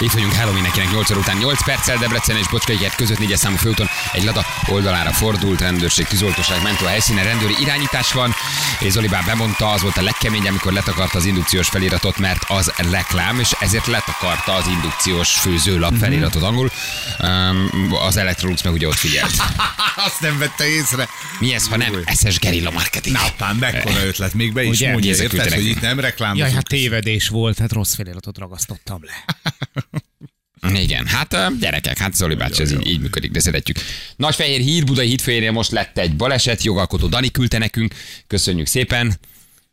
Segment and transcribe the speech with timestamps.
[0.00, 3.56] Itt vagyunk Hello mindenkinek 8 óra után 8 perccel Debrecen és Bocskaiket között 4 számú
[3.56, 8.34] főúton egy lada oldalára fordult, rendőrség, tűzoltóság, mentő a helyszínen, rendőri irányítás van,
[8.80, 12.72] és Zoli bár bemondta, az volt a legkemény, amikor letakarta az indukciós feliratot, mert az
[12.90, 16.70] reklám, és ezért letakarta az indukciós főzőlap feliratot angol.
[17.18, 17.70] Um,
[18.06, 19.32] az Electrolux meg ugye ott figyelt.
[20.06, 21.08] Azt nem vette észre.
[21.38, 23.16] Mi ez, ha nem SS gerilla marketing?
[23.16, 26.46] Na, pán, mekkora ötlet, még be is mondja, érted, hogy itt nem reklámozunk.
[26.46, 29.24] Jaj, hát tévedés volt, hát rossz feliratot ragasztottam le.
[30.74, 33.76] Igen, hát gyerekek, hát Zoli bácsi, ez így, így működik, de szeretjük.
[34.16, 37.94] Nagyfehér hír, Budai hídfőjénél most lett egy baleset, jogalkotó Dani küldte nekünk,
[38.26, 39.14] köszönjük szépen.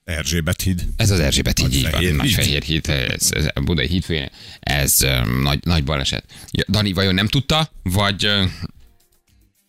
[0.04, 0.86] Erzsébet híd.
[0.98, 2.86] Ez az Erzsébet híd, így van, Nagyfehér híd.
[2.86, 4.30] Híd, ez, ez Budai hídfőjén,
[4.60, 4.98] ez
[5.42, 6.24] nagy, nagy baleset.
[6.68, 8.30] Dani vajon nem tudta, vagy,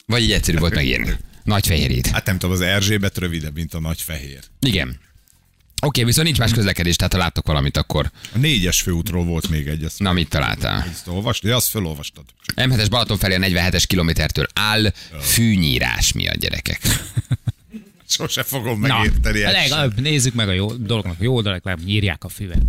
[0.07, 1.17] vagy így egyszerű volt megírni?
[1.45, 2.07] Nagyfehér híd.
[2.07, 4.41] Hát nem tudom, az Erzsébet rövidebb, mint a nagy fehér.
[4.61, 5.01] Igen.
[5.83, 9.67] Oké, viszont nincs más közlekedés, tehát ha láttok valamit, akkor A négyes főútról volt még
[9.67, 10.87] egy, ezt, na mit találtál?
[10.91, 11.51] ezt olvastad?
[11.51, 12.25] Ja, azt felolvastad.
[12.55, 16.81] M7-es Balaton felé a 47-es kilométertől áll fűnyírás miatt, gyerekek.
[18.09, 19.39] Sose fogom Na, megérteni.
[19.41, 19.53] sem.
[19.53, 22.63] legalább nézzük meg a jó dolognak a jó oldalak, legalább nyírják a füvet.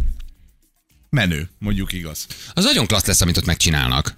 [1.09, 2.25] Menő, mondjuk igaz.
[2.53, 4.15] Az nagyon klassz lesz, amit ott megcsinálnak.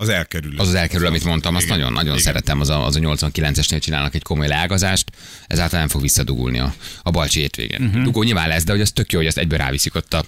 [0.00, 0.58] Az elkerül.
[0.58, 2.60] Az az elkerül, amit mondtam, azt nagyon-nagyon szeretem.
[2.60, 5.10] Az a, az a 89-esnél csinálnak egy komoly leágazást,
[5.46, 7.82] ezáltal nem fog visszadugulni a, a balcsi hétvégén.
[7.82, 8.02] Uh-huh.
[8.02, 10.24] Dugó nyilván lesz, de hogy az tök jó, hogy ezt egyből ráviszik ott a,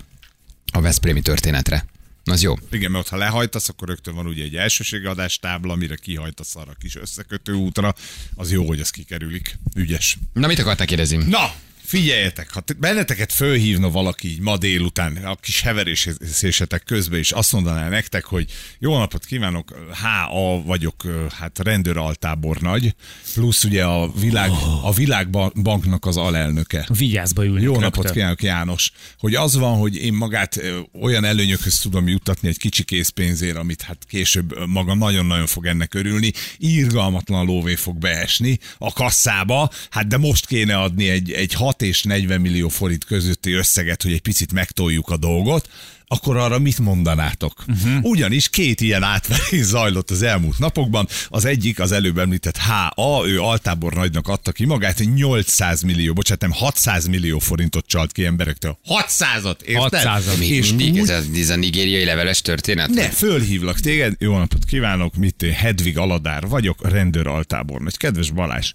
[0.72, 1.84] a Veszprémi történetre.
[2.24, 2.54] Az jó.
[2.70, 6.76] Igen, mert ha lehajtasz, akkor rögtön van ugye egy elsőségadás tábla, amire kihajtasz arra a
[6.80, 7.94] kis összekötő útra.
[8.34, 9.58] Az jó, hogy ez kikerülik.
[9.74, 10.18] Ügyes.
[10.32, 11.16] Na, mit akartál kérdezni?
[11.16, 11.52] Na,
[11.90, 17.88] figyeljetek, ha benneteket fölhívna valaki így ma délután, a kis heverésésetek közben, és azt mondaná
[17.88, 21.06] nektek, hogy jó napot kívánok, HA vagyok,
[21.38, 22.94] hát rendőraltábornagy,
[23.34, 24.50] plusz ugye a, világ,
[24.82, 26.86] a világbanknak az alelnöke.
[26.98, 28.92] Vigyázba ülnek Jó napot kívánok, János!
[29.18, 30.60] Hogy az van, hogy én magát
[31.00, 36.32] olyan előnyökhöz tudom juttatni egy kicsi készpénzért, amit hát később maga nagyon-nagyon fog ennek örülni,
[36.58, 42.02] írgalmatlan lóvé fog beesni a kasszába, hát de most kéne adni egy, egy 6 és
[42.02, 45.68] 40 millió forint közötti összeget, hogy egy picit megtoljuk a dolgot,
[46.12, 47.64] akkor arra mit mondanátok?
[47.68, 48.04] Uh-huh.
[48.04, 51.08] Ugyanis két ilyen átverés zajlott az elmúlt napokban.
[51.28, 56.40] Az egyik, az előbb említett HA, ő altábor nagynak adta ki magát, 800 millió, bocsánat,
[56.40, 58.78] nem 600 millió forintot csalt ki emberektől.
[58.88, 60.02] 600-at, érted?
[60.04, 60.38] 600-at.
[60.38, 62.88] Még És mindig úgy, ez, a, ez a nigériai leveles történet?
[62.88, 67.96] ne, fölhívlak téged, jó napot kívánok, mit én, Hedvig Aladár vagyok, rendőr altábornagy.
[67.96, 68.72] Kedves Balázs,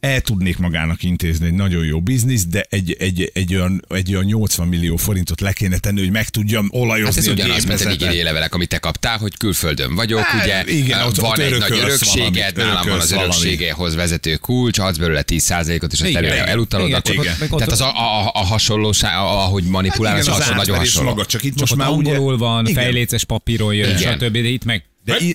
[0.00, 4.24] el tudnék magának intézni egy nagyon jó biznisz, de egy, egy, egy, olyan, egy olyan
[4.24, 7.80] 80 millió forintot le kéne tenni, hogy meg tudjam olajozni Hát ez a ugyanaz, mint
[7.80, 11.38] a nigériai levelek, amit te kaptál, hogy külföldön vagyok, Hát, ugye igen, ott- van ott
[11.38, 16.24] egy nagy örökséged, nálam van az örökségehoz vezető kulcs, adsz belőle 10%-ot, és azt Igen,
[16.24, 16.46] igen.
[16.46, 17.88] elutalod, Igen, akkor, ott- tehát az a,
[18.24, 21.08] a, a hasonlóság, ahogy manipulálsz, Hát igen, az, az nagyon átverés hasonló.
[21.10, 22.10] maga, csak itt most már ugye...
[22.10, 22.82] angolul van, Igen.
[22.82, 24.12] fejléces papíron jön, Igen.
[24.18, 24.32] stb.
[24.32, 24.82] De itt meg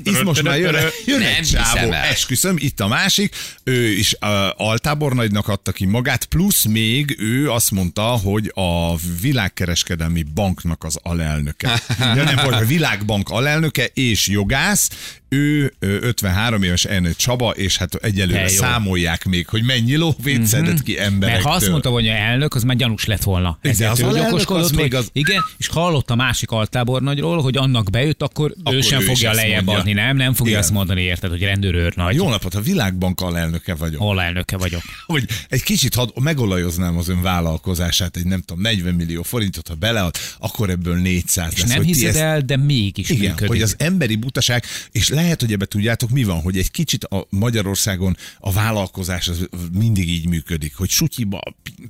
[0.03, 0.75] De most már jön,
[1.05, 4.29] jön Nem egy csávó, esküszöm, itt a másik, ő is uh,
[4.67, 11.81] altábornagynak adta ki magát, plusz még ő azt mondta, hogy a világkereskedelmi banknak az alelnöke.
[11.99, 14.89] De nem, hogy a világbank alelnöke és jogász,
[15.29, 20.83] ő ö, 53 éves Ernő Csaba, és hát egyelőre számolják még, hogy mennyi lóvét szedett
[20.83, 21.29] ki emberektől.
[21.29, 23.57] Mert ha azt mondta volna, hogy elnök, az már gyanús lett volna.
[23.61, 28.21] Ezért az okoskodott, az még az- Igen, és hallott a másik altábornagyról, hogy annak bejött,
[28.21, 29.79] akkor, Akkor ő sem ő fogja lejjebb mondja.
[29.83, 30.15] adni, nem?
[30.17, 30.63] Nem fogja Igen.
[30.63, 32.15] azt mondani, érted, hogy rendőrőr nagy.
[32.15, 34.01] Jó napot, a világbank alelnöke vagyok.
[34.01, 34.81] Alelnöke vagyok.
[35.05, 39.73] hogy egy kicsit had, megolajoznám az ön vállalkozását, egy nem tudom, 40 millió forintot, ha
[39.75, 41.69] belead, akkor ebből 400 És lesz.
[41.69, 43.47] nem hogy hiszed ezt- el, de mégis Igen, működik.
[43.47, 47.25] hogy az emberi butaság, és lehet, hogy ebbe tudjátok, mi van, hogy egy kicsit a
[47.29, 51.39] Magyarországon a vállalkozás az mindig így működik, hogy sutyiba,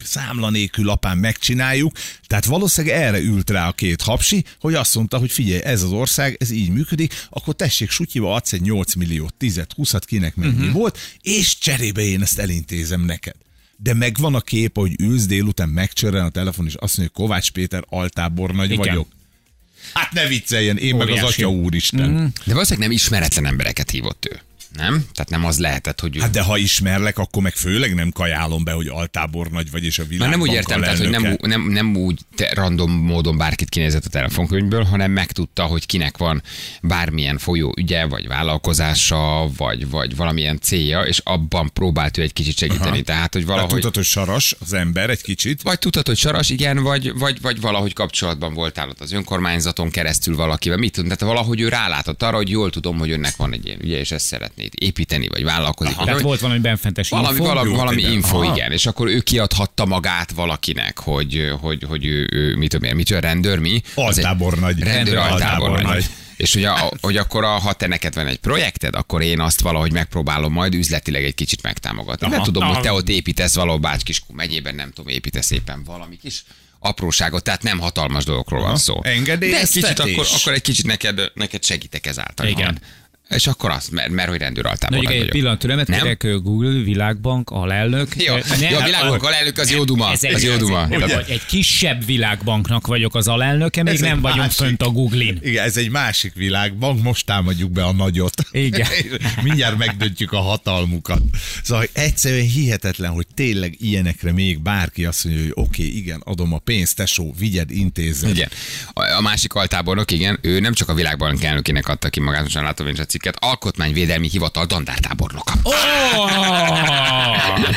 [0.04, 1.92] számla nélkül apám megcsináljuk,
[2.28, 5.92] tehát valószínűleg erre ült rá a két hapsi, hogy azt mondta, hogy figyelj, ez az
[5.92, 10.54] ország, ez így működik, akkor tessék, sutyiba adsz egy 8 millió, 10 20 kinek mennyi
[10.54, 10.72] uh-huh.
[10.72, 13.36] volt, és cserébe én ezt elintézem neked.
[13.78, 17.52] De megvan a kép, hogy ülsz délután megcsörren a telefon, és azt mondja, hogy Kovács
[17.52, 18.88] Péter altábornagy Igen.
[18.88, 19.08] vagyok.
[19.94, 21.44] Hát ne vicceljen, én meg az Óriási.
[21.44, 22.10] atya úristen.
[22.10, 22.26] Mm.
[22.46, 24.40] De valószínűleg nem ismeretlen embereket hívott ő.
[24.74, 25.06] Nem?
[25.14, 26.20] Tehát nem az lehetett, hogy ő...
[26.20, 30.04] Hát de ha ismerlek, akkor meg főleg nem kajálom be, hogy altábornagy vagy, és a
[30.04, 30.30] világ.
[30.30, 34.06] Már nem úgy értem, tehát, hogy nem, nem, nem úgy te random módon bárkit kinézett
[34.06, 36.44] a telefonkönyvből, hanem megtudta, hogy kinek van
[36.82, 42.58] bármilyen folyó ügye, vagy vállalkozása, vagy, vagy valamilyen célja, és abban próbált ő egy kicsit
[42.58, 42.90] segíteni.
[42.90, 43.02] Aha.
[43.02, 43.80] Tehát, hogy Valahogy...
[43.80, 45.62] Tudod, hogy saras az ember egy kicsit.
[45.62, 50.36] Vagy tudtad, hogy saras, igen, vagy, vagy, vagy valahogy kapcsolatban voltál ott az önkormányzaton keresztül
[50.36, 50.78] valakivel.
[50.78, 53.82] Mit tudom, tehát valahogy ő rálátott arra, hogy jól tudom, hogy önnek van egy ilyen
[53.82, 55.96] ügye, és ezt szeretné építeni, vagy vállalkozik.
[55.96, 57.44] Tehát volt valami benfentes valami, info.
[57.44, 58.56] valami, valami info, Aha.
[58.56, 58.72] igen.
[58.72, 63.20] És akkor ő kiadhatta magát valakinek, hogy, hogy, hogy ő, ő mit tudom én, mitől
[63.20, 63.82] rendőr, mi?
[63.96, 64.80] Altábornagy.
[64.80, 66.06] Rendőr altábornagy.
[66.36, 69.62] És hogy, a, hogy akkor, a, ha te neked van egy projekted, akkor én azt
[69.62, 72.34] valahogy megpróbálom majd üzletileg egy kicsit megtámogatni.
[72.34, 72.44] Aha.
[72.44, 72.84] tudom, hogy Aha.
[72.84, 76.44] te ott építesz valahol Bácskiskú megyében, nem tudom, építesz éppen valami kis
[76.80, 78.78] apróságot, tehát nem hatalmas dolgokról van Aha.
[78.78, 79.00] szó.
[79.02, 79.82] De egy Engedélyeztetés.
[79.82, 82.48] kicsit akkor, akkor egy kicsit neked, neked segítek ezáltal.
[82.48, 82.80] Igen.
[83.34, 85.32] És akkor azt, mert, mert hogy Na, rendőraltábornagy egy vagyok.
[85.34, 86.00] pillanat türelmet Nem?
[86.00, 88.16] kérek, Google, Világbank, alelnök.
[88.24, 90.12] Jó, Ne- jó, a világbank alelnök az jó duma.
[90.12, 90.88] Ez egy, Az jó duma.
[91.28, 94.58] egy, kisebb világbanknak vagyok az alelnöke, még Ez nem vagyunk másik.
[94.58, 95.40] fönt a Googlin.
[95.42, 98.34] Igen, ez egy másik világban, most támadjuk be a nagyot.
[98.52, 98.88] Igen.
[99.44, 101.22] Mindjárt megdöntjük a hatalmukat.
[101.64, 106.54] Szóval egyszerűen hihetetlen, hogy tényleg ilyenekre még bárki azt mondja, hogy oké, okay, igen, adom
[106.54, 108.30] a pénzt, tesó, vigyed, intézzed.
[108.30, 108.50] Igen.
[108.94, 112.54] A, a másik altábornok, igen, ő nem csak a világbank elnökének adta ki magát, most
[112.54, 115.54] látom is a cikket, alkotmányvédelmi hivatal dandártábornoka.
[115.64, 115.74] Oh,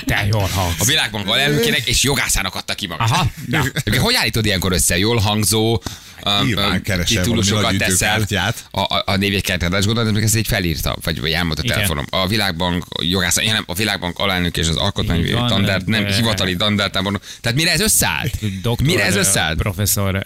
[0.04, 0.86] te jól A hangsz.
[0.86, 3.10] világbank alelnökének és jogászának adta ki magát.
[3.10, 3.64] Aha, na.
[3.98, 4.98] Hogy állítod ilyenkor össze?
[4.98, 5.82] Jól hangzó,
[6.24, 8.26] um, Nyilván um, keresel titulusokat teszel
[8.70, 11.74] a, a, a névjegykártyát, és gondolod, hogy ezt egy felírta, vagy, vagy elmondta Igen.
[11.76, 12.04] telefonom.
[12.10, 17.22] A világbank jogász, nem, a világbank alelnök és az alkotmányvédelmi van, dandár, nem hivatali dandártábornok.
[17.40, 18.60] Tehát mire ez összeállt?
[18.62, 19.58] Doktor, Mire ez összeállt?
[19.58, 20.24] Professzor,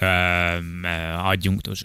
[1.24, 1.84] adjunktus,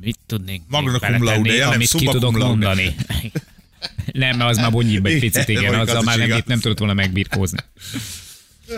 [0.00, 2.40] mit tudnék Magna cum laude, nem, amit ki summa tudok cum.
[2.48, 2.94] Mondani.
[4.12, 6.42] Nem, mert az már bonyíbb egy Igen, picit, igen, az azzal már nem, igaz.
[6.46, 7.58] nem tudott volna megbirkózni.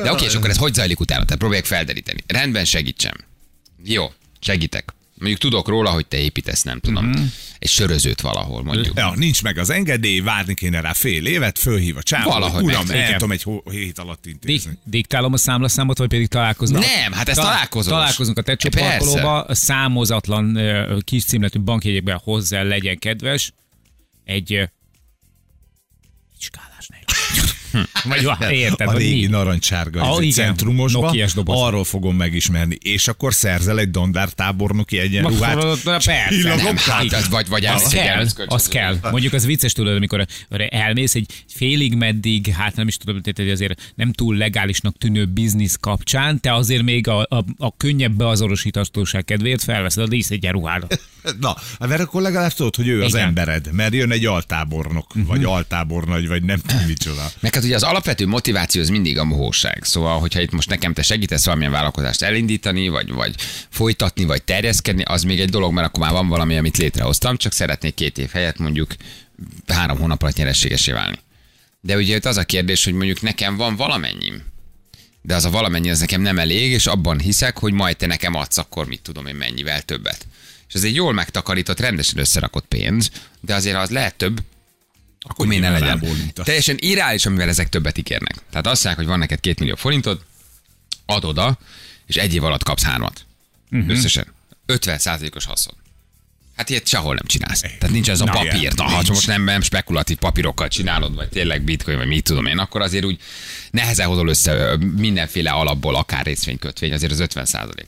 [0.02, 1.25] De oké, és akkor ez hogy zajlik utána?
[1.25, 2.25] Tehát próbálják felderíteni.
[2.26, 3.14] Rendben segítsem.
[3.84, 4.94] Jó, segítek.
[5.14, 7.06] Mondjuk tudok róla, hogy te építesz, nem tudom.
[7.06, 7.22] Mhm.
[7.58, 8.96] Egy sörözőt valahol, mondjuk.
[8.99, 12.87] Ja, nincs meg az engedély, várni kéne rá fél évet, fölhív a csávó, Valahogy uram,
[12.87, 13.12] meg- el igen.
[13.12, 14.78] tudom egy hét alatt Dik, intézni.
[14.84, 16.81] diktálom a számlaszámot, vagy pedig találkoznak?
[16.84, 17.93] Nem, hát ez Ta- találkozós.
[17.93, 18.69] Találkozunk a Persze.
[18.70, 20.58] parkolóba, számozatlan
[21.05, 23.52] kis címletű bankjegyekben hozzá legyen kedves.
[24.31, 24.71] Egy egy
[26.38, 26.88] skálás
[27.72, 27.88] nélkül.
[28.05, 29.26] Vagy va- érted, a régi mi?
[29.26, 31.12] narancsárga Ah, centrumosba,
[31.44, 35.82] arról fogom megismerni, és akkor szerzel egy dandártábornoki egyenruhát.
[35.84, 36.12] Persze.
[36.87, 38.99] Hát az vagy, vagy Az kell, az kell.
[39.11, 40.26] Mondjuk az vicces tudod, amikor
[40.69, 45.76] elmész egy félig meddig, hát nem is tudom, tehát azért nem túl legálisnak tűnő biznisz
[45.81, 51.00] kapcsán, te azért még a, a, a könnyebb beazonosíthatóság kedvéért felveszed a díszegyenruhádat.
[51.40, 53.26] Na, hát mert akkor legalább tudod, hogy ő az Igen.
[53.26, 57.31] embered, mert jön egy altábornok, vagy altábornagy, vagy nem tudom micsoda.
[57.40, 59.84] Meg hát ugye az alapvető motiváció az mindig a mohóság.
[59.84, 63.34] Szóval, hogyha itt most nekem te segítesz valamilyen vállalkozást elindítani, vagy, vagy
[63.68, 67.52] folytatni, vagy terjeszkedni, az még egy dolog, mert akkor már van valami, amit létrehoztam, csak
[67.52, 68.94] szeretnék két év helyett mondjuk
[69.66, 71.18] három hónap alatt nyerességesé válni.
[71.80, 74.42] De ugye itt az a kérdés, hogy mondjuk nekem van valamennyim,
[75.22, 78.34] de az a valamennyi az nekem nem elég, és abban hiszek, hogy majd te nekem
[78.34, 80.26] adsz, akkor mit tudom én mennyivel többet.
[80.68, 83.10] És ez egy jól megtakarított, rendesen összerakott pénz,
[83.40, 84.40] de azért az lehet több,
[85.20, 86.02] akkor miért ne legyen?
[86.34, 88.34] Teljesen irreális, amivel ezek többet ígérnek.
[88.50, 90.20] Tehát azt mondják, hogy van neked két millió forintod,
[91.06, 91.58] ad oda,
[92.06, 93.25] és egy év alatt kapsz hármat.
[93.70, 93.90] Uh-huh.
[93.90, 94.26] Összesen.
[94.67, 95.00] 50
[95.34, 95.75] os haszon.
[96.56, 97.61] Hát ilyet sehol nem csinálsz.
[97.61, 98.75] Tehát nincs ez a Na, papír.
[98.75, 102.58] Na, ha most nem, nem spekulatív papírokkal csinálod, vagy tényleg bitcoin, vagy mit tudom én,
[102.58, 103.20] akkor azért úgy
[103.70, 107.87] nehezen hozol össze mindenféle alapból, akár részvénykötvény, azért az 50 százalék.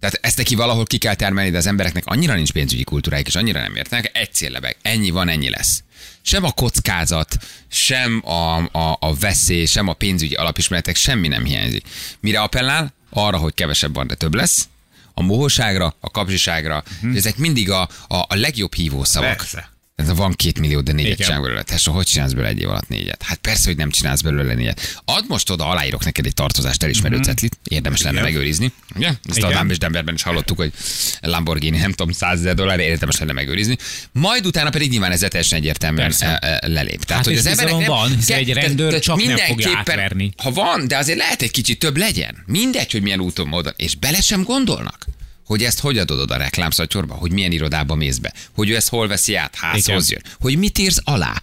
[0.00, 3.34] Tehát ezt neki valahol ki kell termelni, de az embereknek annyira nincs pénzügyi kultúrájuk, és
[3.34, 5.82] annyira nem értenek, egy céllebeg, ennyi van, ennyi lesz.
[6.22, 7.36] Sem a kockázat,
[7.68, 11.86] sem a, a, a veszély, sem a pénzügyi alapismeretek, semmi nem hiányzik.
[12.20, 12.94] Mire appellál?
[13.10, 14.68] Arra, hogy kevesebb van, de több lesz,
[15.14, 17.16] a mohóságra, a kapzsiságra, uh-huh.
[17.16, 19.36] ezek mindig a, a, a legjobb hívószavak.
[19.36, 19.71] Persze.
[20.02, 21.62] Ez a van két millió, de négyet csinál belőle.
[21.62, 23.22] Tesó, hogy csinálsz belőle egy év alatt négyet?
[23.22, 25.00] Hát persze, hogy nem csinálsz belőle négyet.
[25.04, 27.24] Add most oda, aláírok neked egy tartozást elismerő mm-hmm.
[27.24, 27.58] cetlit.
[27.68, 28.32] Érdemes lenne Igen.
[28.32, 28.72] megőrizni.
[28.96, 29.06] Ugye?
[29.08, 29.58] Ezt a Igen.
[29.58, 30.72] Dumb és Denverben is hallottuk, hogy
[31.20, 33.76] Lamborghini, nem tudom, 100 ezer dollár, érdemes lenne megőrizni.
[34.12, 36.38] Majd utána pedig nyilván ez teljesen egyértelműen Persze.
[36.38, 37.10] e, e, lelép.
[37.10, 40.32] Hát és bizalom van, hiszen egy rendőr csak nem fogja átverni.
[40.36, 42.42] Ha van, de azért lehet egy kicsit több legyen.
[42.46, 43.72] Mindegy, hogy milyen úton módon.
[43.76, 45.06] És bele sem gondolnak
[45.52, 48.88] hogy ezt hogy adod oda a reklámszatyorba, hogy milyen irodába mész be, hogy ő ezt
[48.88, 51.40] hol veszi át, házhoz jön, hogy mit írsz alá,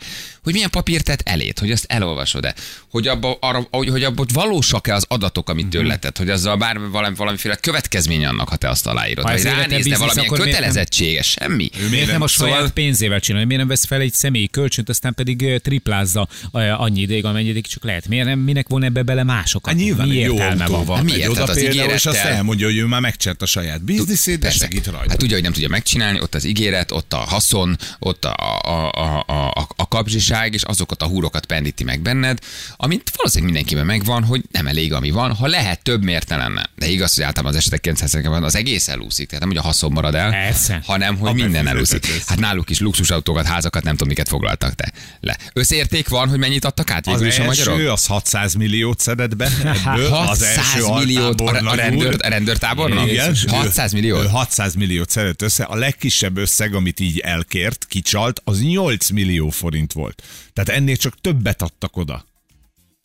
[0.49, 2.53] hogy milyen papírt tett elét, hogy azt elolvasod-e,
[2.91, 5.71] hogy abba, arra, hogy, hogy abban valósak-e az adatok, amit Mhm.
[5.73, 9.43] tőle tett, hogy azzal bármi valami, valamiféle következmény annak, ha te azt aláírod, Ha vagy
[9.43, 11.69] ránézne valamilyen kötelezettsége, semmi.
[11.89, 13.45] Miért nem a saját Szóval- pénzével csinálni?
[13.47, 16.27] Miért nem vesz fel egy személyi kölcsönt, aztán pedig triplázza
[16.77, 18.07] annyi ideig, amennyidig csak lehet?
[18.07, 19.73] Miért nem, minek von ebbe bele másokat?
[19.73, 20.95] Hát nyilván Mi jó értelme autó van?
[20.95, 21.29] Hát Megy miért?
[21.29, 24.85] oda az például, és azt elmondja, hogy ő már megcsert a saját bizniszét, de segít
[24.85, 25.09] rajta.
[25.09, 28.91] Hát tudja, hogy nem tudja megcsinálni, ott az ígéret, ott a haszon, ott a, a,
[28.91, 32.39] a, a, a, a kapzsiság, sokáig, és azokat a húrokat pendíti meg benned,
[32.77, 36.69] amit valószínűleg mindenkiben megvan, hogy nem elég, ami van, ha lehet több miért ne lenne.
[36.75, 39.91] De igaz, hogy általában az esetek 90 az egész elúszik, tehát nem, hogy a haszon
[39.91, 40.81] marad el, Persze.
[40.85, 42.05] hanem hogy A minden elúszik.
[42.25, 45.37] Hát náluk is luxusautókat, házakat, nem tudom, miket foglaltak te le.
[45.53, 47.73] Összérték van, hogy mennyit adtak át Az végül is a magyarok?
[47.73, 49.49] első az 600 milliót szedett be.
[49.85, 53.11] Ebből 600 milliót a, a, rendőr, a rendőrtábornak?
[53.11, 53.35] Igen.
[53.47, 54.21] 600 millió?
[54.21, 55.63] Ő 600 milliót szedett össze.
[55.63, 60.18] A legkisebb összeg, amit így elkért, kicsalt, az 8 millió forint volt.
[60.53, 62.25] Tehát ennél csak többet adtak oda.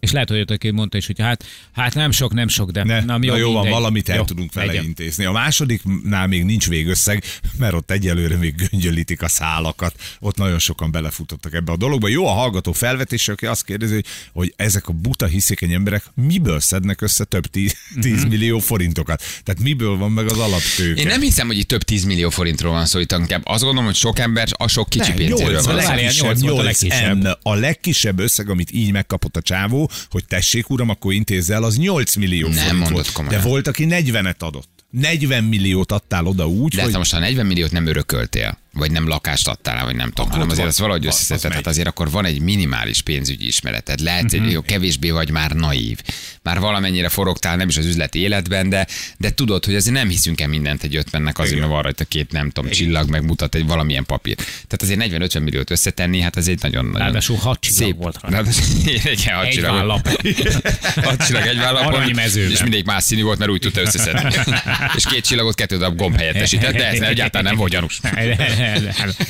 [0.01, 3.05] És lehet, hogy aki mondta is, hogy hát, hát nem sok, nem sok, de Ne,
[3.05, 4.85] nem na jó, van, valamit el Jó, tudunk vele legyen.
[4.85, 5.25] intézni.
[5.25, 7.25] A másodiknál még nincs végösszeg,
[7.59, 9.95] mert ott egyelőre még göngyölítik a szálakat.
[10.21, 12.09] Ott nagyon sokan belefutottak ebbe a dologba.
[12.09, 16.61] Jó a hallgató felvetése, aki azt kérdezi, hogy, hogy ezek a buta hiszékeny emberek miből
[16.61, 19.23] szednek össze több 10, 10 millió forintokat.
[19.43, 21.01] Tehát miből van meg az alaptőke.
[21.01, 23.85] Én nem hiszem, hogy itt több 10 millió forintról van szó, itt inkább azt gondolom,
[23.85, 27.23] hogy sok ember a sok kicsi Nem, pénzéről van a legkisebb, volt a legkisebb.
[27.23, 27.27] M.
[27.43, 31.77] A legkisebb összeg, amit így megkapott a csávó, hogy tessék uram, akkor intézz el, az
[31.77, 33.13] 8 millió Nem forint volt.
[33.13, 33.43] komolyan.
[33.43, 34.69] De volt, aki 40-et adott.
[34.91, 38.91] 40 milliót adtál oda úgy, De hogy hát most ha 40 milliót nem örököltél, vagy
[38.91, 41.53] nem lakást adtál, vagy nem tudom, hanem azért azt valahogy összeszedted, megy.
[41.59, 44.01] hát azért akkor van egy minimális pénzügyi ismereted.
[44.01, 45.99] Lehet, hogy jó, kevésbé vagy már naív.
[46.43, 48.87] Már valamennyire forogtál, nem is az üzleti életben, de,
[49.19, 52.33] de tudod, hogy azért nem hiszünk el mindent egy ötvennek azért, mert van rajta két,
[52.33, 54.35] nem tudom, csillag, meg mutat egy valamilyen papír.
[54.37, 57.97] Tehát azért 40-50 milliót összetenni, hát ez egy nagyon, nagyon Ráadásul hat csillag szép.
[57.97, 58.51] volt rajta.
[59.13, 59.73] Igen, hat Egy csillag.
[59.75, 60.09] vállap.
[61.05, 62.51] Hat csillag egy Aranymezőben.
[62.51, 64.35] és mindig más színű volt, mert úgy tudta összeszedni.
[64.97, 68.01] és két csillagot kettő darab gomb helyettesített, de ez egyáltalán nem volt gyanús.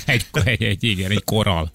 [0.07, 1.73] Egy, egy, egy, igen, egy korral.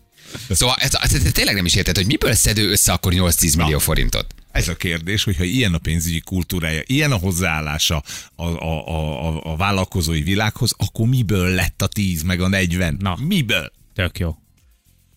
[0.49, 3.79] Szóval ez, ez, ez tényleg nem is érted, hogy miből szedő össze akkor 8-10 millió
[3.79, 4.25] forintot?
[4.51, 8.03] Ez a kérdés, hogyha ilyen a pénzügyi kultúrája, ilyen a hozzáállása
[8.35, 12.97] a, a, a, a, a vállalkozói világhoz, akkor miből lett a 10 meg a 40?
[12.99, 13.17] Na.
[13.27, 13.71] Miből?
[13.93, 14.37] Tök jó.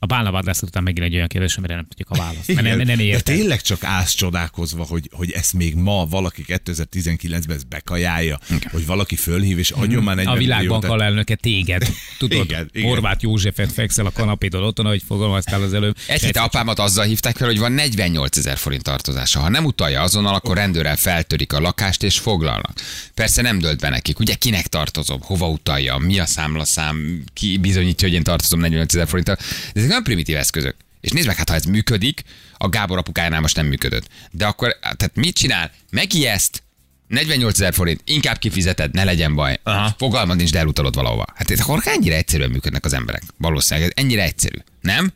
[0.02, 2.54] A bálnavadászat után megint egy olyan kérdés, amire nem tudjuk a választ.
[2.54, 3.36] Mert nem, nem De érted.
[3.36, 8.38] tényleg csak állsz csodálkozva, hogy, hogy ezt még ma valaki 2019-ben ezt bekajálja,
[8.70, 11.88] hogy valaki fölhív és adjon már 40 A világbank alelnöke téged.
[12.18, 12.88] Tudod, Igen, igen.
[12.88, 15.96] Horváth Józsefet fekszel a kanapédon otthon, ahogy fogalmaztál az előbb.
[16.06, 19.40] Egy hete apámat azzal hívták fel, hogy van 48 ezer forint tartozása.
[19.40, 22.80] Ha nem utalja azonnal, akkor rendőrrel feltörik a lakást és foglalnak.
[23.14, 24.18] Persze nem dölt be nekik.
[24.18, 29.08] Ugye kinek tartozom, hova utalja, mi a számlaszám, ki bizonyítja, hogy én tartozom 48 ezer
[29.08, 29.36] forinttal.
[29.72, 30.76] De nem primitív eszközök.
[31.00, 32.22] És nézd meg, hát ha ez működik,
[32.56, 34.08] a Gábor apukájánál most nem működött.
[34.30, 35.70] De akkor, tehát mit csinál?
[35.90, 36.62] Megijeszt,
[37.06, 39.60] 48 ezer forint, inkább kifizeted, ne legyen baj.
[39.62, 39.94] Aha.
[39.98, 41.24] Fogalmad nincs, de elutalod valahova.
[41.34, 43.22] Hát ez akkor ennyire egyszerűen működnek az emberek.
[43.36, 44.56] Valószínűleg ez ennyire egyszerű.
[44.80, 45.12] Nem?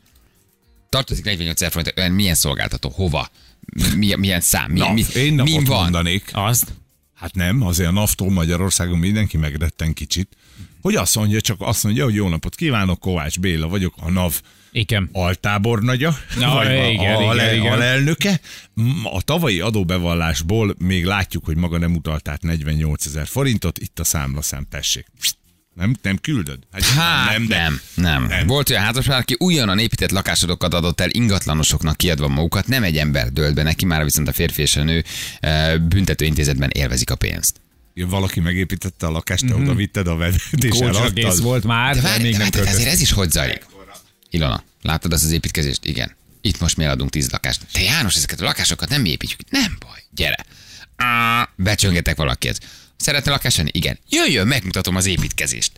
[0.89, 3.29] Tartozik 48 ezer forint, olyan milyen szolgáltató, hova?
[3.95, 4.71] Mi, milyen szám?
[4.71, 5.81] Mi, Na, mi, én min napot van?
[5.81, 6.29] mondanék.
[6.33, 6.73] Azt?
[7.13, 10.37] Hát nem, azért a NAFTO Magyarországon mindenki megretten kicsit.
[10.81, 14.41] Hogy azt mondja, csak azt mondja, hogy jó napot kívánok, Kovács Béla vagyok, a NAV
[14.77, 15.09] Igen.
[15.11, 17.71] altábornagya, Na, vagy a, igen, a, igen, igen.
[17.71, 18.39] alelnöke.
[19.03, 24.03] A tavalyi adóbevallásból még látjuk, hogy maga nem utalt át 48 ezer forintot, itt a
[24.03, 25.05] számlaszám, tessék.
[25.73, 26.59] Nem, nem küldöd?
[26.71, 26.83] Hát
[27.29, 28.47] nem, nem, nem, nem.
[28.47, 33.31] Volt olyan házaspár, aki újonnan épített lakásodokat adott el ingatlanosoknak kiadva magukat, nem egy ember
[33.31, 35.03] dölt be neki, már viszont a férfi és a nő
[35.39, 37.61] eh, büntetőintézetben élvezik a pénzt.
[37.93, 42.01] Valaki megépítette a lakást, te oda vitted a vedőt, és Kócsa kész volt már, De
[42.01, 43.65] de várj, még de nem várj, de azért ez is hogy zajlik?
[44.29, 45.85] Ilona, látod azt az építkezést?
[45.85, 46.15] Igen.
[46.41, 47.61] Itt most mi eladunk tíz lakást.
[47.71, 49.39] Te János, ezeket a lakásokat nem mi építjük.
[49.49, 50.45] Nem baj, gyere.
[50.95, 52.59] Á, becsöngetek valakit.
[52.97, 53.69] Szeretne lakást venni?
[53.73, 53.99] Igen.
[54.09, 55.71] Jöjjön, megmutatom az építkezést.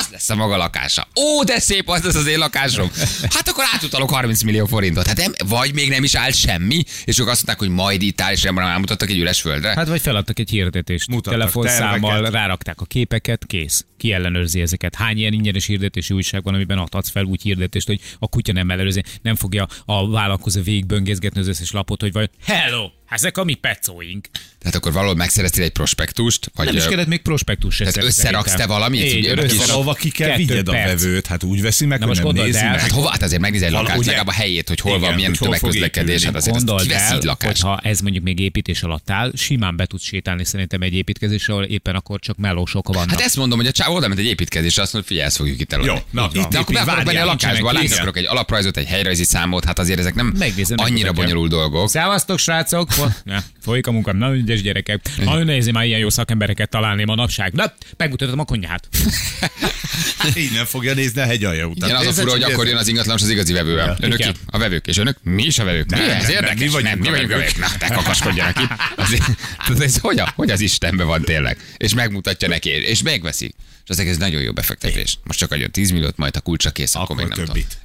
[0.00, 1.08] Az lesz a maga lakása.
[1.20, 2.90] Ó, de szép az lesz az én lakásom.
[3.30, 5.06] Hát akkor átutalok 30 millió forintot.
[5.06, 8.20] Hát nem, vagy még nem is állt semmi, és ők azt mondták, hogy majd itt
[8.20, 9.68] áll, és nem elmutattak egy üres földre.
[9.74, 11.08] Hát vagy feladtak egy hirdetést.
[11.08, 12.32] Mutattak Telefonszámmal terveket.
[12.32, 13.84] rárakták a képeket, kész.
[13.98, 14.94] Ki ellenőrzi ezeket?
[14.94, 18.70] Hány ilyen ingyenes hirdetési újság van, amiben adhatsz fel úgy hirdetést, hogy a kutya nem
[18.70, 23.54] ellenőrzi, nem fogja a vállalkozó végigböngészgetni az összes lapot, hogy vagy hello, ezek a mi
[23.54, 24.28] pecóink.
[24.58, 28.54] Tehát akkor valahol megszereztél egy prospektust, vagy Nem is kellett még prospektus se Tehát összeraksz
[28.54, 29.04] te valamit?
[29.04, 32.46] Így, összerak- Valahova ki kell vigyed a vevőt, hát úgy veszi meg, hogy nem gondold
[32.46, 32.80] nézi meg.
[32.80, 33.10] Hát hova?
[33.10, 35.58] Hát azért megnézel egy lakást, legalább a helyét, hogy hol van, Igen, milyen hol fog
[35.58, 37.62] tömegközlekedés, hát azért azt kivesz el, így lakást.
[37.62, 41.64] hogyha ez mondjuk még építés alatt áll, simán be tudsz sétálni szerintem egy építkezésre, ahol
[41.64, 43.10] éppen akkor csak melósok vannak.
[43.10, 45.60] Hát ezt mondom, hogy a oda ment egy építkezésre, azt mondja, hogy figyelj, ezt fogjuk
[45.60, 45.92] itt eladni.
[45.92, 48.86] Jó, na, itt De akkor be akarok menni a lakásba, látni akarok egy alaprajzot, egy
[48.86, 51.88] helyrajzi számot, hát azért ezek nem Megnézem, annyira bonyolult dolgok.
[51.88, 52.88] Szávasztok, srácok!
[53.24, 55.00] Ja, folyik a munkám, nagyon ügyes gyerekek.
[55.24, 57.52] Nagyon nehéz már ilyen jó szakembereket találni manapság.
[57.52, 58.88] Na, megmutatom a konyhát.
[60.36, 61.88] Így nem fogja nézni a hegyalja után.
[61.88, 63.96] Igen, az a fura, hogy akkor jön az ingatlanos az igazi vevővel.
[64.00, 64.30] Önök ki?
[64.46, 64.86] A vevők.
[64.86, 65.16] És önök?
[65.22, 65.90] Mi is a vevők?
[65.90, 66.58] Mi ez érdekes?
[66.58, 67.58] mi vagyunk nem, mi a vagyunk a vevők.
[67.58, 68.70] Na, te kakaskodjanak itt.
[68.96, 69.24] Azért,
[69.66, 71.58] tudod, ez hogy, a, hogy az Istenben van tényleg?
[71.76, 73.54] És megmutatja neki, és megveszi.
[73.88, 75.18] És az egész nagyon jó befektetés.
[75.24, 77.54] Most csak adjon 10 milliót, majd a kulcsa kész, akkor, Akkor még nem tudom.
[77.54, 77.78] többit.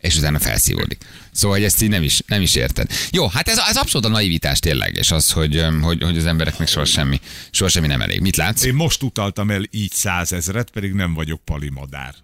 [0.00, 1.04] és utána felszívódik.
[1.32, 2.90] Szóval, hogy ezt így nem is, nem is érted.
[3.10, 6.68] Jó, hát ez, ez abszolút a naivitás tényleg, és az, hogy, hogy, hogy az embereknek
[6.68, 8.20] soha semmi, soha semmi nem elég.
[8.20, 8.62] Mit látsz?
[8.64, 12.14] Én most utaltam el így százezret, pedig nem vagyok palimadár.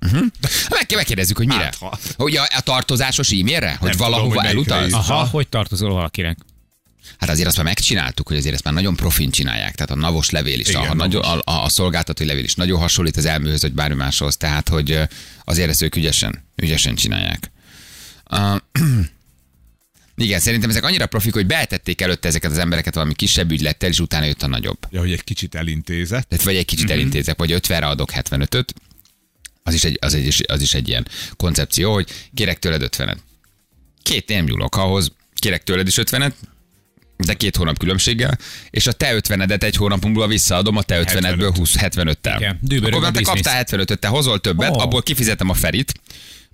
[0.71, 1.63] Meg, megkérdezzük, hogy mire?
[1.65, 1.99] Hát, ha.
[2.17, 3.69] Hogy a, a tartozásos e-mailre?
[3.71, 5.05] Hogy Nem tudom, valahova hogy melyikre elutalsz?
[5.05, 5.11] is.
[5.11, 6.39] Aha, hogy tartozol valakinek?
[7.19, 9.75] Hát azért azt már megcsináltuk, hogy azért ezt már nagyon profin csinálják.
[9.75, 12.79] Tehát a navos levél is, Igen, a, nagyon, a, a, a szolgáltatói levél is nagyon
[12.81, 14.37] hasonlít az elműhöz, vagy bármi máshoz.
[14.37, 15.01] Tehát, hogy
[15.45, 17.51] azért ezt ők ügyesen, ügyesen csinálják.
[18.31, 18.57] Uh,
[20.17, 24.01] igen, szerintem ezek annyira profik, hogy beetették előtte ezeket az embereket valami kisebb ügylettel, és
[24.01, 24.79] utána jött a nagyobb.
[24.91, 26.29] Ja, hogy egy kicsit elintézett.
[26.29, 26.93] Tehát vagy egy kicsit Mhm.
[26.95, 28.75] elintézek, vagy 50-re adok 75-öt,
[29.63, 33.17] az is egy, az egy, az is egy ilyen koncepció, hogy kérek tőled 50-et.
[34.03, 36.33] Két nem nyúlok ahhoz, kérek tőled is 50-et,
[37.17, 38.39] de két hónap különbséggel,
[38.71, 42.35] és a te 50-edet egy hónap múlva visszaadom a te 50-edből 20 75-tel.
[42.37, 44.79] Igen, dübörög Akkor te kaptál 75-öt, te hozol többet, Ó.
[44.79, 45.93] abból kifizetem a ferit,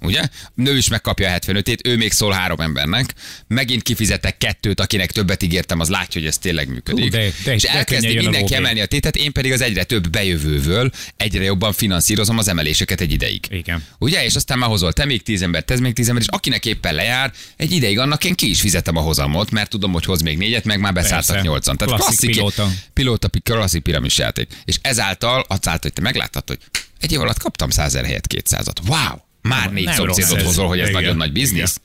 [0.02, 0.22] Ugye?
[0.54, 3.14] Nő is megkapja a 75-ét, ő még szól három embernek.
[3.46, 7.04] Megint kifizetek kettőt, akinek többet ígértem, az látja, hogy ez tényleg működik.
[7.04, 8.54] Ú, de- de- és elkezdi a mindenki lóvé.
[8.54, 13.12] emelni a tétet, én pedig az egyre több bejövőből egyre jobban finanszírozom az emeléseket egy
[13.12, 13.44] ideig.
[13.50, 13.84] Igen.
[13.98, 14.24] Ugye?
[14.24, 16.94] És aztán már hozol te még tíz embert, te még tíz embert, és akinek éppen
[16.94, 20.38] lejár, egy ideig annak én ki is fizetem a hozamot, mert tudom, hogy hoz még
[20.38, 21.76] négyet, meg már beszálltak nyolcan.
[21.76, 22.68] Tehát Klasszik klasszik, pilóta.
[22.92, 24.48] pilóta, pi- klasszik piramis játék.
[24.64, 26.58] És ezáltal, azáltal, hogy te megláttad, hogy
[27.00, 28.76] egy év alatt kaptam 100 ezer helyett 200-at.
[28.86, 29.18] Wow!
[29.42, 31.02] Már négy szomszédot hozol, hogy ez Igen.
[31.02, 31.80] nagyon nagy biznisz.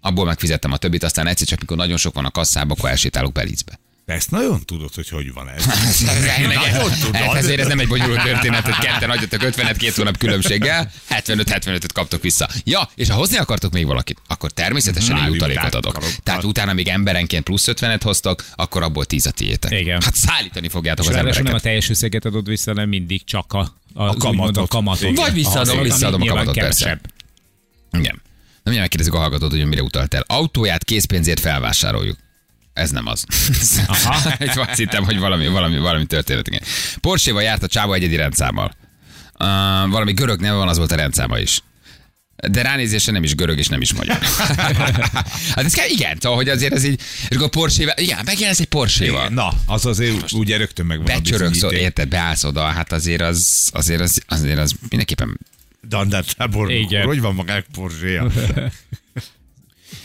[0.00, 3.32] Abból megfizettem a többit, aztán egyszer csak, mikor nagyon sok van a kasszába, akkor elsétálok
[3.32, 3.78] Belicbe.
[4.06, 5.64] Te ezt nagyon tudod, hogy hogy van ez.
[6.46, 7.16] Nagyon tudod.
[7.16, 11.92] Hát ezért ez nem egy bonyolult történet, hogy ketten adjatok 50-et két hónap különbséggel, 75-75-öt
[11.92, 12.48] kaptok vissza.
[12.64, 15.98] Ja, és ha hozni akartok még valakit, akkor természetesen egy jutalékot adok.
[16.22, 19.70] Tehát utána még emberenként plusz 50-et hoztok, akkor abból 10 a tiétek.
[19.80, 20.00] Igen.
[20.02, 21.62] Hát szállítani fogjátok És az ráadásul nem a embereket.
[21.62, 24.24] teljes összeget adod vissza, hanem mindig csak a, a, kamatot.
[24.30, 25.16] úgymond a kamatot.
[25.16, 26.84] Vagy visszaadom, visszaadom a nyilván kamatot, persze.
[26.84, 27.10] kevesebb.
[27.92, 28.22] Igen.
[28.62, 30.24] Nem megkérdezzük a hallgatót, hogy mire utalt el.
[30.26, 32.16] Autóját készpénzért felvásároljuk.
[32.76, 33.24] Ez nem az.
[33.86, 34.30] Aha.
[34.68, 36.46] Azt hittem, hogy valami, valami, valami történet.
[36.46, 36.62] Igen.
[37.00, 38.76] Porsche-val járt a csávó egyedi rendszámmal.
[39.38, 41.62] Uh, valami görög neve van, az volt a rendszáma is.
[42.48, 44.18] De ránézésre nem is görög és nem is magyar.
[45.54, 48.66] hát ez kell, igen, szóval, hogy azért ez így, és akkor Porsche-vel, igen, megjelensz egy
[48.66, 49.28] Porsche-val.
[49.28, 54.00] Na, az azért ugye rögtön megvan a Becsörögsz, érted, beállsz oda, hát azért az, azért
[54.00, 55.38] az, azért az mindenképpen
[55.88, 57.06] Dandártábor, Igen.
[57.06, 58.30] hogy van magának porzséja?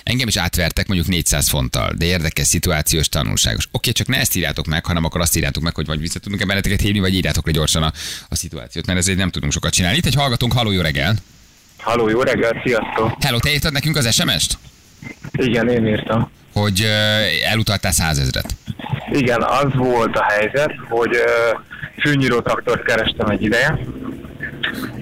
[0.03, 3.67] Engem is átvertek mondjuk 400 fonttal, de érdekes, szituációs, tanulságos.
[3.71, 6.45] Oké, csak ne ezt írjátok meg, hanem akkor azt írjátok meg, hogy vagy vissza tudunk-e
[6.45, 7.91] benneteket hívni, vagy írjátok le gyorsan a,
[8.29, 9.97] a szituációt, mert ezért nem tudunk sokat csinálni.
[9.97, 11.15] Itt egy hallgatónk, haló, jó reggel.
[11.77, 13.23] Halló, jó reggel, sziasztok!
[13.23, 14.57] Hello, te írtad nekünk az SMS-t,
[15.31, 16.31] Igen, én írtam.
[16.53, 18.55] hogy uh, elutaltál százezret.
[19.11, 21.59] Igen, az volt a helyzet, hogy uh,
[21.99, 23.79] fűnyíró traktort kerestem egy ideje,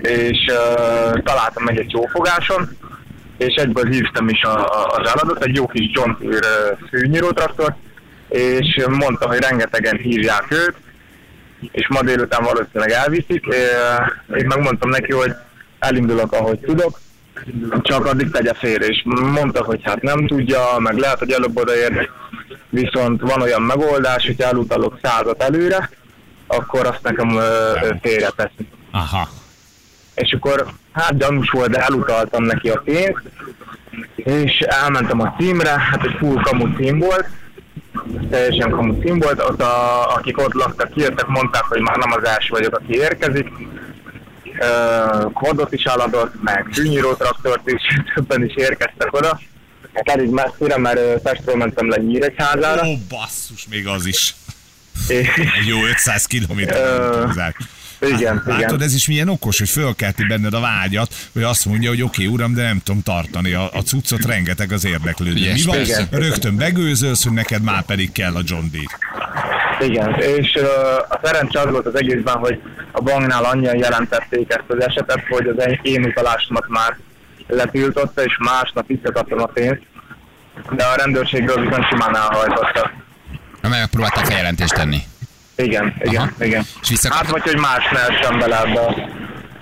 [0.02, 2.78] és uh, találtam meg egy csófogáson,
[3.40, 7.76] és egyből hívtam is a, a, az eladót, egy jó kis John Deere fűnyíró traktort,
[8.28, 10.76] és mondta, hogy rengetegen hívják őt,
[11.72, 13.46] és ma délután valószínűleg elviszik.
[14.38, 15.32] Én megmondtam neki, hogy
[15.80, 17.00] elindulok, ahogy tudok,
[17.82, 22.10] csak addig tegye félre, és mondta, hogy hát nem tudja, meg lehet, hogy előbb odaér,
[22.70, 25.90] viszont van olyan megoldás, hogy elutalok százat előre,
[26.48, 27.30] akkor azt nekem
[28.02, 28.68] félre teszi.
[28.92, 29.30] Aha.
[30.16, 30.66] És akkor
[31.00, 33.22] hát gyanús volt, de elutaltam neki a pénzt,
[34.16, 37.28] és elmentem a címre, hát egy full kamu cím volt,
[38.30, 42.28] teljesen kamu cím volt, ott a, akik ott laktak, kijöttek, mondták, hogy már nem az
[42.28, 43.52] első vagyok, aki érkezik,
[45.34, 47.82] kodot is eladott, meg fűnyíró traktort is,
[48.16, 49.40] többen is érkeztek oda.
[49.94, 54.36] Hát elég messzire, mert Pestről mentem le Nyíregyházára, Ó, basszus, még az is.
[55.08, 56.78] Egy jó 500 kilométer
[58.00, 58.20] Ö, hozzák.
[58.20, 58.82] igen, Látod, igen.
[58.82, 62.54] ez is milyen okos, hogy fölkelti benned a vágyat, hogy azt mondja, hogy oké, uram,
[62.54, 65.32] de nem tudom tartani a, a cuccot, rengeteg az érdeklődő.
[65.32, 65.76] Ügyes, Mi van?
[65.76, 66.08] persze.
[66.12, 68.98] Rögtön begőzölsz, hogy neked már pedig kell a John Deere.
[69.88, 70.64] Igen, és uh,
[71.10, 75.48] a szerencse az volt az egészben, hogy a banknál annyian jelentették ezt az esetet, hogy
[75.48, 76.98] az én- én utalásomat már
[77.48, 79.82] letiltotta, és másnap visszakaptam a pénzt,
[80.72, 82.94] de a rendőrségről viszont simán elhajtottak.
[83.62, 84.98] Mert megpróbáltál feljelentést tenni.
[85.64, 86.46] Igen, igen, Aha.
[86.46, 86.64] igen.
[86.82, 87.26] És visszakaptad?
[87.26, 89.10] Hát vagy, hogy más ne essen bele ebbe.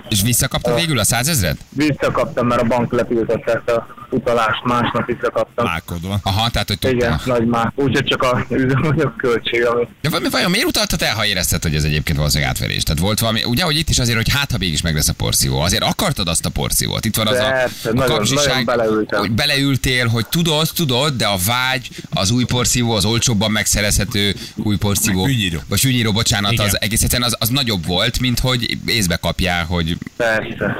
[0.08, 1.56] És visszakaptad végül a százezret?
[1.68, 5.64] Visszakaptam, mert a bank letiltotta ezt a utalást, másnap visszakaptam.
[5.66, 6.18] Mákodva.
[6.22, 7.38] Aha, tehát hogy Igen, tudtál.
[7.38, 7.72] nagy már.
[7.74, 11.74] Úgyhogy csak a üzemanyag költség, ami De vajon, vajon miért utaltad el, ha érezted, hogy
[11.74, 12.82] ez egyébként valószínűleg átverés?
[12.82, 15.12] Tehát volt valami, ugye, hogy itt is azért, hogy hát, ha mégis meg lesz a
[15.12, 15.60] porszívó.
[15.60, 17.04] Azért akartad azt a porszívót.
[17.04, 19.20] Itt van az Persze, a, a nagyon- kapzsiság, nagyon beleültem.
[19.20, 24.76] hogy beleültél, hogy tudod, tudod, de a vágy, az új porszívó, az olcsóbban megszerezhető új
[24.76, 25.24] porszívó.
[25.24, 25.58] Fűnyíró.
[25.68, 26.66] Vagy fűnyíró, bocsánat, Igen.
[26.66, 30.76] az egész egyszerűen az, az nagyobb volt, mint hogy észbe kapjál, hogy Persze.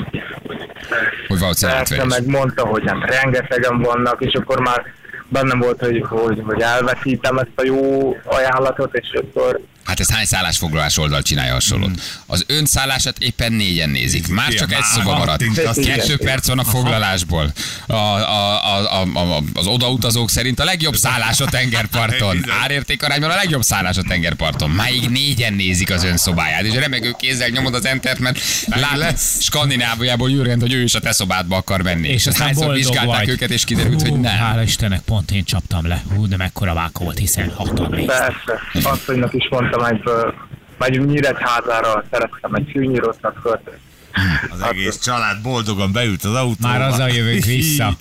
[1.29, 2.25] Hogy valószínűleg Persze, átverés.
[2.27, 4.92] meg mondta, hogy hát rengetegen vannak, és akkor már
[5.29, 10.25] bennem volt, hogy, hogy, hogy elveszítem ezt a jó ajánlatot, és akkor Hát ez hány
[10.25, 11.91] szállásfoglalás oldal csinálja hasonlót?
[12.27, 14.29] Az ön szállását éppen négyen nézik.
[14.29, 15.45] Már csak egy szoba maradt.
[15.85, 17.53] Kettő perc van a foglalásból.
[17.87, 22.41] A, a, a, a, a, az odautazók szerint a legjobb szállás a tengerparton.
[22.41, 22.59] Bizony.
[22.62, 24.71] Árérték arányban a legjobb szállás a tengerparton.
[24.71, 30.31] Máig négyen nézik az ön szobáját, és remegő kézzel nyomod az entert, mert lát Skandináviából
[30.31, 32.09] Jürgen, hogy ő is a te szobádba akar menni.
[32.09, 33.29] És aztán vizsgálták vagy.
[33.29, 34.37] őket, és kiderült, Hú, hogy nem.
[34.37, 36.02] Hála Istennek, pont én csaptam le.
[36.14, 38.18] Hú, de mekkora váka volt, hiszen hatan néztek.
[38.18, 40.35] persze, asszonynak is mondtam egyből,
[40.78, 43.70] megy Nyíregyházára, szerettem egy fűnyírószakkört.
[44.50, 46.68] Az egész család boldogan beült az autóba.
[46.68, 47.96] Már azzal jövünk vissza.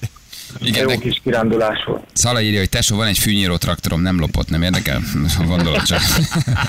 [0.61, 2.03] Igen, Jó de kis kirándulás volt.
[2.13, 5.01] Szala írja, hogy tesó, van egy fűnyíró traktorom, nem lopott, nem érdekel?
[5.47, 6.01] Gondolod csak.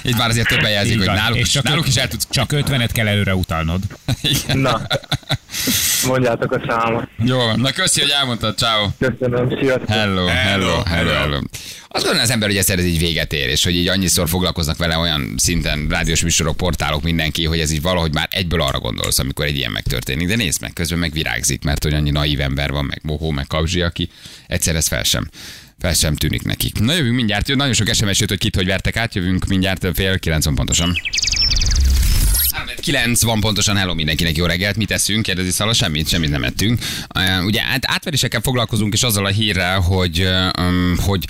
[0.02, 2.26] Itt már azért többen jelzik, hogy náluk, És is, csak náluk is el tudsz.
[2.30, 3.82] Csak 50-et kell előre utalnod.
[4.22, 4.58] Igen.
[4.58, 4.80] Na,
[6.06, 7.08] mondjátok a számot.
[7.18, 7.60] Jó van.
[7.60, 8.56] Na köszi, hogy elmondtad.
[8.56, 8.88] Ciao.
[8.98, 9.88] Köszönöm, sziasztok!
[9.88, 11.40] Hello, hello, Hello, hello.
[11.88, 14.96] Azt gondolom az ember, hogy ez így véget ér, és hogy így annyiszor foglalkoznak vele
[14.96, 19.44] olyan szinten rádiós műsorok, portálok, mindenki, hogy ez így valahogy már egyből arra gondolsz, amikor
[19.44, 20.28] egy ilyen megtörténik.
[20.28, 23.46] De nézd meg, közben meg virágzik, mert hogy annyi naív ember van, meg mohó, meg
[23.46, 24.10] kapzsi, aki
[24.46, 25.28] egyszer ez fel sem
[25.78, 26.78] fel sem tűnik nekik.
[26.78, 30.18] Na jövünk mindjárt, nagyon sok SMS jött, hogy kit hogy vertek át, jövünk mindjárt fél
[30.18, 30.92] 90 pontosan.
[32.80, 35.22] 9 van pontosan, hello mindenkinek, jó reggelt, mit teszünk?
[35.22, 36.80] Kérdezi Szala, semmit, semmit nem ettünk.
[37.14, 41.24] Uh, ugye át, átverésekkel foglalkozunk, és azzal a hírrel, hogy, um, hogy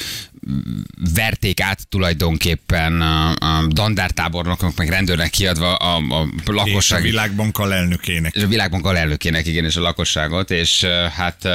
[1.14, 7.58] verték át tulajdonképpen a, a dandártábornoknak, meg rendőrnek kiadva a, a És a lakosság világbank
[7.58, 8.34] alelnökének.
[8.34, 11.48] és a világbank alelnökének, igen, és a lakosságot, és hát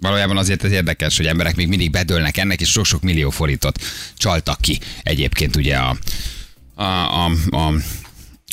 [0.00, 3.80] valójában azért ez érdekes, hogy emberek még mindig bedőlnek ennek, és sok-sok millió forintot
[4.16, 5.96] csaltak ki egyébként ugye a,
[6.74, 7.72] a, a, a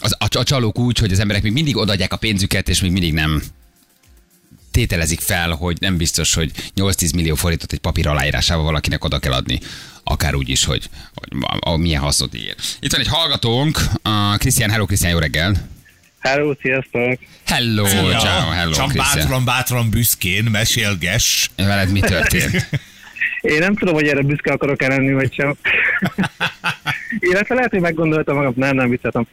[0.03, 2.91] az, a, a csalók úgy, hogy az emberek még mindig odaadják a pénzüket, és még
[2.91, 3.43] mindig nem
[4.71, 9.31] tételezik fel, hogy nem biztos, hogy 8-10 millió forintot egy papír aláírásával valakinek oda kell
[9.31, 9.59] adni.
[10.03, 12.55] Akár úgy is, hogy, hogy a, a, milyen hasznot ír.
[12.79, 13.79] Itt van egy hallgatónk,
[14.37, 15.69] Krisztián, hello Krisztián, jó reggel!
[16.19, 17.19] Hello, sziasztok!
[17.45, 19.17] Hello, ciao, hello Csak Krisztián.
[19.17, 21.49] bátran, bátran büszkén mesélgess.
[21.55, 22.69] Veled mi történt?
[23.43, 25.55] Én nem tudom, hogy erre büszke akarok lenni, vagy sem.
[27.29, 29.27] Illetve lehet, hogy meggondoltam magam, nem, nem vicceltem.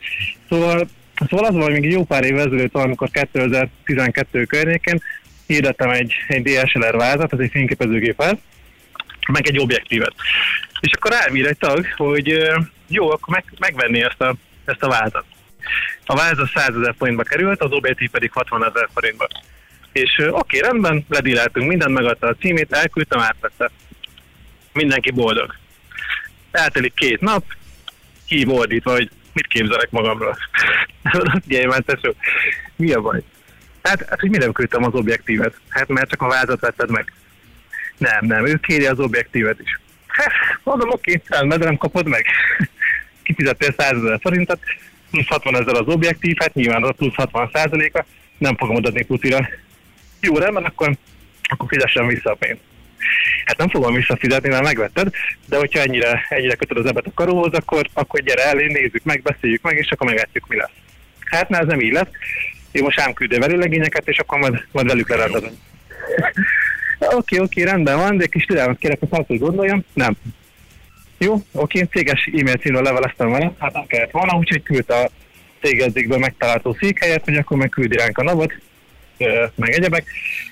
[0.49, 0.89] Szóval,
[1.29, 5.03] szóval az hogy még jó pár év ezelőtt, amikor 2012 környékén
[5.47, 8.39] hirdettem egy, egy DSLR vázat, ez egy fényképezőgépet,
[9.33, 10.15] meg egy objektívet.
[10.81, 12.51] És akkor rám ír egy tag, hogy
[12.89, 15.25] jó, akkor meg, megvenni ezt a, ezt a vázat.
[16.05, 19.29] A váz az 100 ezer forintba került, az objektív pedig 60 ezer forintba.
[19.93, 23.71] És oké, rendben, ledíleltünk mindent, megadta a címét, elküldtem, átvette.
[24.73, 25.55] Mindenki boldog.
[26.51, 27.45] Eltelik két nap,
[28.27, 30.37] hív ordítva, hogy mit képzelek magamról.
[31.67, 32.15] Már, tesó,
[32.77, 33.23] mi a baj?
[33.83, 35.55] Hát, hát, hogy mire küldtem az objektívet?
[35.69, 37.13] Hát, mert csak a vázat vetted meg.
[37.97, 39.81] Nem, nem, ő kéri az objektívet is.
[40.07, 42.27] Hát, mondom, oké, de nem kapod meg.
[43.23, 44.61] Kifizettél 100 ezer forintot,
[45.11, 48.07] plusz 60 ezer az objektív, hát nyilván az plusz 60 százaléka,
[48.39, 49.49] nem fogom odaadni pucira.
[50.21, 50.97] Jó, rendben, akkor,
[51.43, 52.70] akkor fizessen vissza a pénzt.
[53.45, 55.11] Hát nem fogom visszafizetni, mert megvetted,
[55.47, 59.23] de hogyha ennyire, ennyire kötöd az ebet a karóhoz, akkor, akkor gyere elé, nézzük meg,
[59.23, 60.71] beszéljük meg, és akkor meglátjuk, mi lesz.
[61.25, 62.09] Hát na, ez nem így lesz.
[62.73, 65.53] Én most ám küldöm velőlegényeket, és akkor majd, majd velük lerendezem.
[66.99, 69.85] Oké, oké, rendben van, de egy kis türelmet kérek, hogy hogy gondoljam.
[69.93, 70.17] Nem.
[71.19, 75.11] Jó, oké, céges e-mail címről leveleztem vele, hát nem kellett volna, úgyhogy küldte a
[75.63, 78.53] cégezzékből megtalálható székhelyet, hogy akkor meg küldi ránk a navot,
[79.55, 80.05] meg egyebek.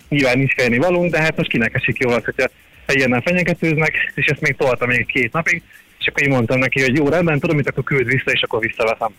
[0.08, 2.48] Nyilván nincs félni valunk, de hát most kinek esik jól az, hogyha
[2.86, 5.62] ilyennel fenyegetőznek, és ezt még toltam még két napig,
[5.98, 8.60] és akkor így mondtam neki, hogy jó, rendben, tudom, mit akkor küld vissza, és akkor
[8.60, 9.14] visszaveszem.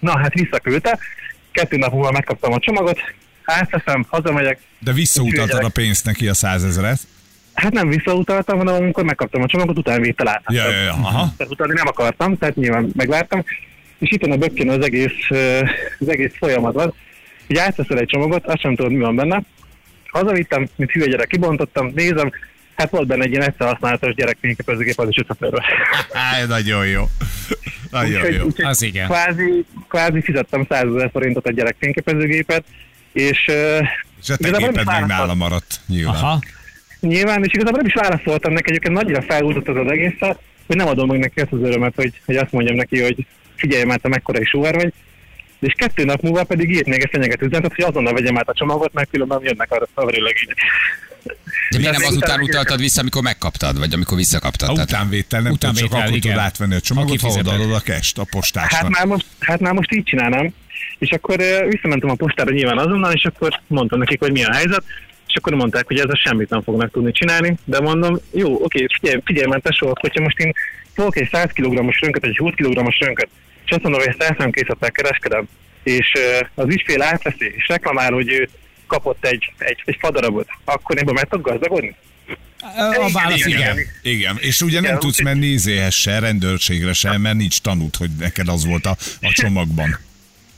[0.00, 0.98] Na, hát visszaküldte,
[1.52, 3.00] kettő nap múlva megkaptam a csomagot,
[3.44, 6.98] átveszem, hazamegyek, De visszautaltad a pénzt neki a százezeret.
[7.54, 10.42] Hát nem visszautaltam, hanem amikor megkaptam a csomagot, utána vétel át.
[10.48, 11.32] Ja, ja, ja, aha.
[11.36, 13.44] Tehát utána nem akartam, tehát nyilván megvártam.
[13.98, 15.30] És itt a bökkén az egész,
[15.98, 16.94] az egész folyamatban.
[17.50, 19.42] Hogy átveszel egy csomagot, azt sem tudod, mi van benne.
[20.10, 22.32] Hazavittem, mint hülye gyerek, kibontottam, nézem,
[22.76, 25.58] hát volt benne egy ilyen egyszer használatos gyerek fényképezőgép az is 500 euró.
[26.12, 27.04] Á, nagyon jó.
[27.90, 28.44] Nagyon Úgyhogy- jó.
[28.44, 29.06] úgyhogy Az igen.
[29.06, 32.64] Kvázi, kvázi fizettem 100 ezer forintot a gyerek fényképezőgépet,
[33.12, 33.44] és
[34.22, 36.14] És a te is meg nála maradt, nyilván.
[36.14, 36.38] Aha.
[37.00, 40.86] Nyilván, és igazából nem is válaszoltam neki, egyébként nagyra felhúzott az az egészet, hogy nem
[40.86, 44.08] adom meg neki ezt az örömet, hogy, hogy azt mondjam neki, hogy figyelj már, te
[44.08, 44.92] mekkora is vagy.
[45.60, 48.54] És kettő nap múlva pedig írt még egy fenyegető üzenetet, hogy azonnal vegyem át a
[48.54, 50.56] csomagot, mert különben jönnek arra a verőlegények.
[51.70, 54.68] De miért nem azután utaltad vissza, amikor megkaptad, vagy amikor visszakaptad?
[54.68, 57.72] A Tehát- utánvétel nem Utánvétel, tudod, csak akkor tudod átvenni a csomagot, Aki ha odaadod
[57.72, 58.90] a kest a Hát postásnak.
[58.90, 60.52] már most, hát már most így csinálnám,
[60.98, 61.36] És akkor
[61.68, 64.82] visszamentem a postára nyilván azonnal, és akkor mondtam nekik, hogy mi a helyzet,
[65.26, 69.20] és akkor mondták, hogy ezzel semmit nem fognak tudni csinálni, de mondom, jó, oké, figyelj,
[69.24, 70.52] figyelj mert tesó, hogyha most én
[70.94, 73.28] fogok egy 100 kg-os rönköt, egy 20 kg-os rönköt,
[73.70, 75.48] és azt mondom, hogy ezt elszámkészlettel kereskedem,
[75.82, 76.12] és
[76.54, 78.48] az ügyfél átveszi, és reklamál, hogy ő
[78.86, 81.94] kapott egy, egy, egy fadarabot, akkor én meg tudok gazdagodni?
[82.98, 83.78] A válasz igen.
[84.02, 87.96] Igen, és ugye nem Igen, tudsz úgyhogy- menni izéhez se, rendőrségre se, mert nincs tanút,
[87.96, 89.98] hogy neked az volt a, a csomagban.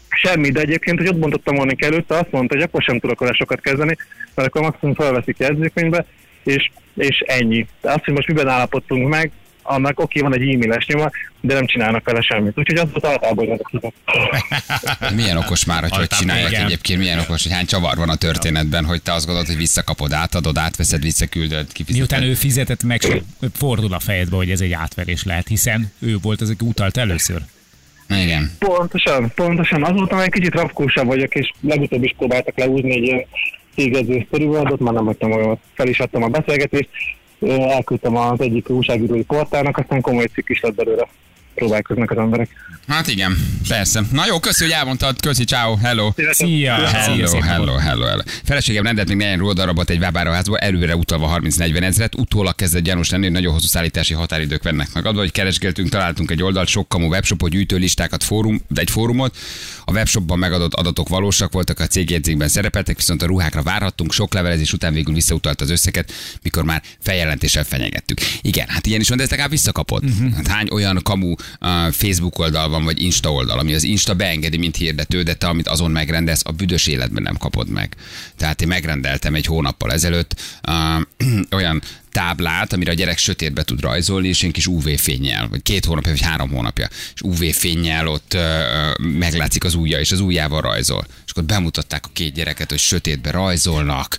[0.09, 3.33] Semmi, de egyébként, hogy ott bontottam volna előtte, azt mondta, hogy akkor sem tudok vele
[3.33, 3.96] sokat kezdeni,
[4.35, 6.07] mert akkor maximum felveszik jegyzőkönyvbe,
[6.44, 7.66] és, és ennyi.
[7.81, 9.31] De azt, hogy most miben állapodtunk meg,
[9.62, 12.59] annak oké, van egy e-mailes nyoma, de nem csinálnak vele semmit.
[12.59, 13.61] Úgyhogy az volt általában
[15.14, 16.64] Milyen okos már, hogy hogy csinálják igen.
[16.64, 20.12] egyébként, milyen okos, hogy hány csavar van a történetben, hogy te azt gondolod, hogy visszakapod,
[20.12, 22.09] átadod, átveszed, visszaküldöd, kifizeted.
[22.09, 23.01] Miután ő fizetett meg,
[23.55, 27.40] fordul a fejedbe, hogy ez egy átverés lehet, hiszen ő volt az, aki utalt először.
[28.09, 28.51] Igen.
[28.59, 29.83] Pontosan, pontosan.
[29.83, 33.25] Azóta már egy kicsit rafkósabb vagyok, és legutóbb is próbáltak leúzni egy ilyen
[33.75, 36.88] cégező sztorivoldot, már nem hagytam olyan, fel is adtam a beszélgetést,
[37.49, 41.09] elküldtem az egyik újságírói portálnak, aztán komoly cikk is lett belőle.
[41.55, 42.49] Próbálkoznak az emberek.
[42.88, 43.37] Hát igen,
[43.69, 44.03] persze.
[44.12, 45.21] Na jó, köszi, hogy elmondtad.
[45.21, 46.12] Köszi, ciao, hello.
[46.31, 46.75] Szia!
[46.75, 48.23] Hello, hello, hello, hello.
[48.45, 53.23] Feleségem rendelt még negyen ruhadarabot egy webáruházba, előre utalva 30-40 ezret, utólag kezdett gyanús lenni,
[53.23, 55.07] hogy nagyon hosszú szállítási határidők vennek meg.
[55.07, 59.37] Adva, hogy keresgéltünk, találtunk egy oldalt, sok kamu webshopot, gyűjtőlistákat, fórum, de egy fórumot.
[59.85, 64.73] A webshopban megadott adatok valósak voltak, a cégjegyzékben szerepeltek, viszont a ruhákra várhattunk, sok levelezés
[64.73, 66.12] után végül visszautalt az összeget,
[66.43, 68.19] mikor már feljelentéssel fenyegettük.
[68.41, 70.05] Igen, hát ilyen is van, de ezt legalább visszakapod.
[70.05, 70.35] Uh-huh.
[70.35, 71.37] Hát hány olyan kamu uh,
[71.91, 75.69] Facebook oldal van, vagy Insta oldal, ami az Insta beengedi, mint hirdető, de te, amit
[75.69, 77.97] azon megrendelsz, a büdös életben nem kapod meg.
[78.37, 80.41] Tehát én megrendeltem egy hónappal ezelőtt
[81.51, 86.11] olyan táblát, amire a gyerek sötétbe tud rajzolni, és ilyen kis UV-fényjel, vagy két hónapja,
[86.11, 91.07] vagy három hónapja, és UV-fényjel ott uh, meglátszik az ujja, és az ujjával rajzol.
[91.25, 94.19] És akkor bemutatták a két gyereket, hogy sötétbe rajzolnak,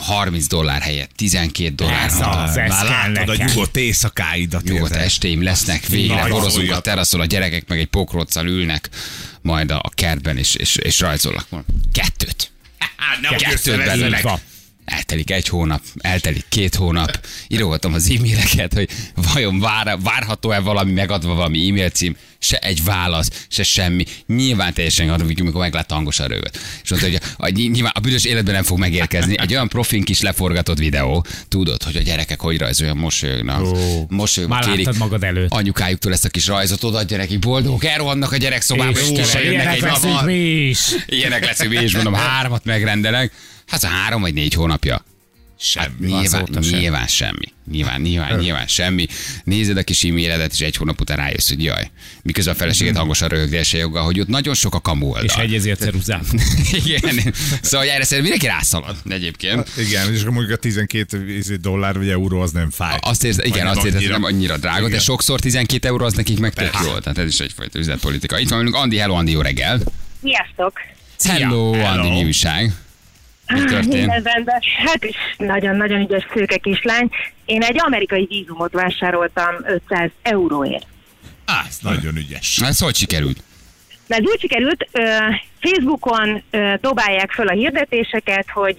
[0.00, 2.06] 30 dollár helyett 12 dollár.
[2.06, 3.46] Ez az, ez kell láttad a nekem.
[3.46, 4.62] nyugodt éjszakáidat.
[4.62, 5.04] Nyugodt érted?
[5.04, 8.88] estéim lesznek végre, borozunk a teraszon, a gyerekek meg egy pokroccal ülnek,
[9.42, 11.46] majd a, kertben, és, és, és rajzolnak.
[11.92, 12.50] Kettőt.
[13.20, 14.16] Nem Kettőt jössz belőle.
[14.16, 14.40] Így van.
[14.86, 18.88] Eltelik egy hónap, eltelik két hónap, írogatom az e-maileket, hogy
[19.32, 24.04] vajon vár, várható-e valami megadva valami e-mail cím, se egy válasz, se semmi.
[24.26, 26.58] Nyilván teljesen adom, amikor meglátta hangosan rövet.
[26.82, 29.38] És mondta, hogy a, a, nyilván a büdös életben nem fog megérkezni.
[29.38, 34.64] Egy olyan profin kis leforgatott videó, tudod, hogy a gyerekek hogy rajzolják, mosolyognak, Ó, mosolyognak,
[34.64, 35.52] már kérik magad előtt.
[35.52, 39.74] anyukájuktól ezt a kis rajzot odaadja nekik, boldogok, elrohannak a gyerekszobába, és És jönnek ilyenek
[39.74, 40.80] egy leszünk mi is.
[41.06, 43.32] Ilyenek leszünk mi is, mondom, hármat megrendelek.
[43.66, 45.04] Hát a három vagy négy hónapja.
[45.74, 46.78] Hát nyilván, sem.
[46.78, 47.52] nyilván semmi.
[47.70, 49.06] Nyilván, nyilván, nyilván semmi.
[49.44, 51.90] Nézed a kis e-mailedet, és egy hónap után rájössz, hogy jaj.
[52.22, 55.24] Miközben a feleséged hangosan röhögése joggal, hogy ott nagyon sok a kamu oldal.
[55.24, 56.24] És hegyezi a ceruzát.
[56.84, 57.34] Igen.
[57.62, 59.70] Szóval erre szerintem mindenki rászalad egyébként.
[59.78, 62.98] Igen, és akkor mondjuk a 12 dollár vagy euró az nem fáj.
[63.00, 64.18] Azt érzed, igen, Vagy azt érzed, hogy annyira.
[64.28, 65.00] nem annyira drága, de Igen.
[65.00, 66.98] sokszor 12 euró az nekik meg tök jó.
[66.98, 68.38] Tehát ez is egyfajta üzletpolitika.
[68.38, 69.80] Itt van velünk Andi, hello Andi, jó reggel.
[70.22, 70.80] Sziasztok!
[71.22, 72.72] Hello, Andi, mi újság?
[73.46, 73.86] Mi történt?
[73.86, 74.60] Minden rendben.
[74.86, 77.10] Hát is nagyon-nagyon ügyes szőke kislány.
[77.44, 80.86] Én egy amerikai vízumot vásároltam 500 euróért.
[81.44, 82.60] Á, ez nagyon ügyes.
[82.64, 83.42] Ez hogy sikerült?
[84.08, 84.88] Ez úgy sikerült,
[85.60, 86.42] Facebookon
[86.80, 88.76] dobálják föl a hirdetéseket, hogy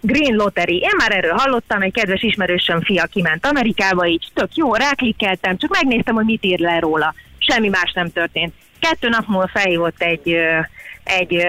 [0.00, 0.76] Green Lottery.
[0.76, 5.70] Én már erről hallottam, egy kedves ismerősöm fia kiment Amerikába, így tök jó, ráklikkeltem, csak
[5.70, 7.14] megnéztem, hogy mit ír le róla.
[7.38, 8.54] Semmi más nem történt.
[8.78, 10.36] Kettő nap múlva felhívott egy,
[11.18, 11.46] egy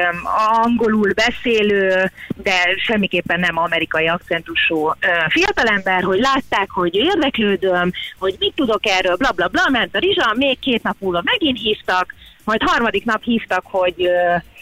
[0.63, 4.91] angolul beszélő, de semmiképpen nem amerikai akcentusú
[5.27, 10.33] fiatalember, hogy látták, hogy érdeklődöm, hogy mit tudok erről, bla bla bla, ment a rizsa,
[10.35, 14.09] még két nap múlva megint hívtak, majd harmadik nap hívtak, hogy,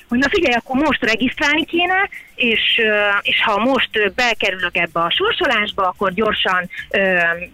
[0.09, 2.81] hogy na figyelj, akkor most regisztrálni kéne, és,
[3.21, 6.69] és ha most bekerülök ebbe a sorsolásba, akkor gyorsan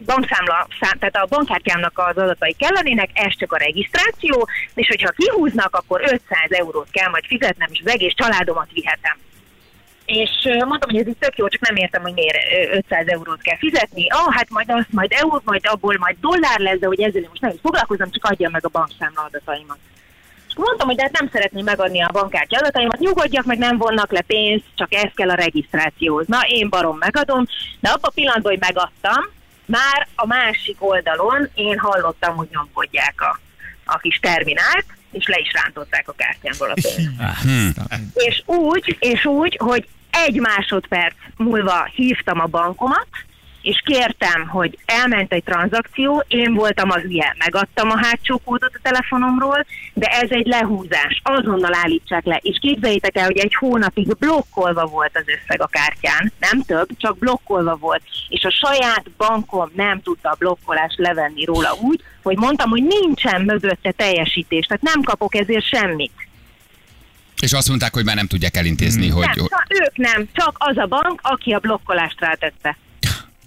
[0.06, 5.76] bankszámla, szám, tehát a bankkártyámnak az adatai kellenének, ez csak a regisztráció, és hogyha kihúznak,
[5.76, 9.18] akkor 500 eurót kell majd fizetnem, és az egész családomat vihetem.
[10.06, 12.38] És mondtam, hogy ez itt tök jó, csak nem értem, hogy miért
[12.72, 14.08] ö, 500 eurót kell fizetni.
[14.10, 17.42] Ah, hát majd azt, majd euró, majd abból majd dollár lesz, de hogy ezzel most
[17.42, 19.78] nem is foglalkozom, csak adja meg a bankszámla adataimat.
[20.56, 24.22] Mondtam, hogy de hát nem szeretném megadni a bankkártya adataimat, nyugodjak meg, nem vonnak le
[24.22, 26.28] pénzt, csak ez kell a regisztrációhoz.
[26.28, 27.46] Na, én barom megadom,
[27.80, 29.24] de abban a pillanatban, hogy megadtam,
[29.66, 33.40] már a másik oldalon én hallottam, hogy nyomkodják a,
[33.86, 37.10] a kis terminált, és le is rántották a kártyámból a pénzt.
[38.14, 43.08] És úgy, és úgy, hogy egy másodperc múlva hívtam a bankomat,
[43.66, 48.80] és kértem, hogy elment egy tranzakció, én voltam az hülye, megadtam a hátsó kódot a
[48.82, 52.40] telefonomról, de ez egy lehúzás, azonnal állítsák le.
[52.42, 57.18] És képzeljétek el, hogy egy hónapig blokkolva volt az összeg a kártyán, nem több, csak
[57.18, 62.70] blokkolva volt, és a saját bankom nem tudta a blokkolást levenni róla úgy, hogy mondtam,
[62.70, 66.14] hogy nincsen mögötte teljesítés, tehát nem kapok ezért semmit.
[67.42, 69.26] És azt mondták, hogy már nem tudják elintézni, hogy...
[69.26, 72.78] Nem, ők nem, csak az a bank, aki a blokkolást rátette.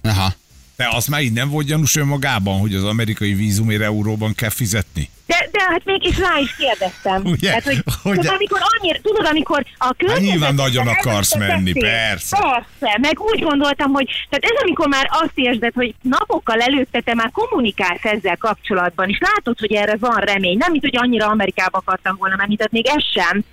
[0.09, 0.33] Aha.
[0.77, 5.11] De az már így nem volt gyanús önmagában, hogy az amerikai vízumért euróban kell fizetni?
[5.27, 7.23] De, de hát mégis rá is kérdeztem.
[7.25, 7.49] Ugye?
[7.49, 10.31] Tehát, hogy, Hogy- tudod, amikor annyira, tudod, amikor a környezetben...
[10.31, 12.37] nyilván nagyon akarsz menni, persze.
[12.39, 17.15] Persze, meg úgy gondoltam, hogy tehát ez amikor már azt érzed, hogy napokkal előtte te
[17.15, 20.57] már kommunikálsz ezzel kapcsolatban, és látod, hogy erre van remény.
[20.57, 23.45] Nem, mint hogy annyira Amerikába akartam volna menni, tehát még ez sem,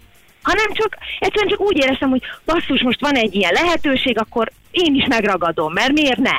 [0.45, 4.95] hanem csak egyszerűen csak úgy éreztem, hogy basszus, most van egy ilyen lehetőség, akkor én
[4.95, 6.37] is megragadom, mert miért ne?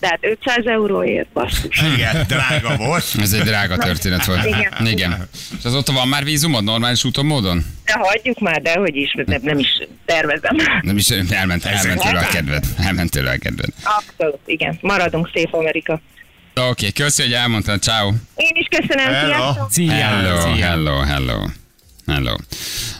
[0.00, 1.82] Tehát 500 euróért, basszus.
[1.94, 3.04] Igen, drága volt.
[3.20, 4.44] Ez egy drága történet volt.
[4.44, 4.86] Igen.
[4.86, 5.28] Igen.
[5.58, 7.64] És azóta van már vízumod normális úton, módon?
[7.84, 10.56] De hagyjuk már, de hogy is, nem, nem is tervezem.
[10.82, 12.64] Nem is, elment, elment tőle a kedved.
[12.78, 13.68] Elment tőle a kedved.
[13.82, 14.78] Abszolút, igen.
[14.80, 16.00] Maradunk szép Amerika.
[16.54, 17.82] Oké, okay, köszi, hogy elmondtad.
[17.82, 18.08] Ciao.
[18.36, 19.54] Én is köszönöm, Hello.
[19.88, 21.63] Hello, hello, hello.
[22.06, 22.36] Hello.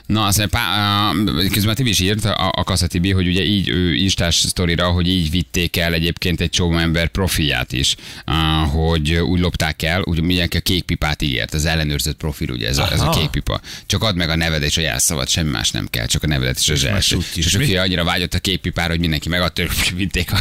[0.06, 3.26] Na, azt mondja, pá, uh, közben a Tibi is írt, a, a Kassa Tibi, hogy
[3.26, 7.96] ugye így ő Instás sztorira, hogy így vitték el egyébként egy csomó ember profilját is,
[8.26, 12.68] uh, hogy úgy lopták el, úgy mindenki a kék pipát ígért, az ellenőrzött profil, ugye
[12.68, 13.20] ez a, ez a Aha.
[13.20, 13.60] kék pipa.
[13.86, 16.58] Csak add meg a neved és a jelszavad, semmi más nem kell, csak a nevedet
[16.58, 17.14] és első.
[17.20, 19.62] sutyis, És aki annyira vágyott a kék pipára, hogy mindenki megadta,
[19.94, 20.38] vitték a...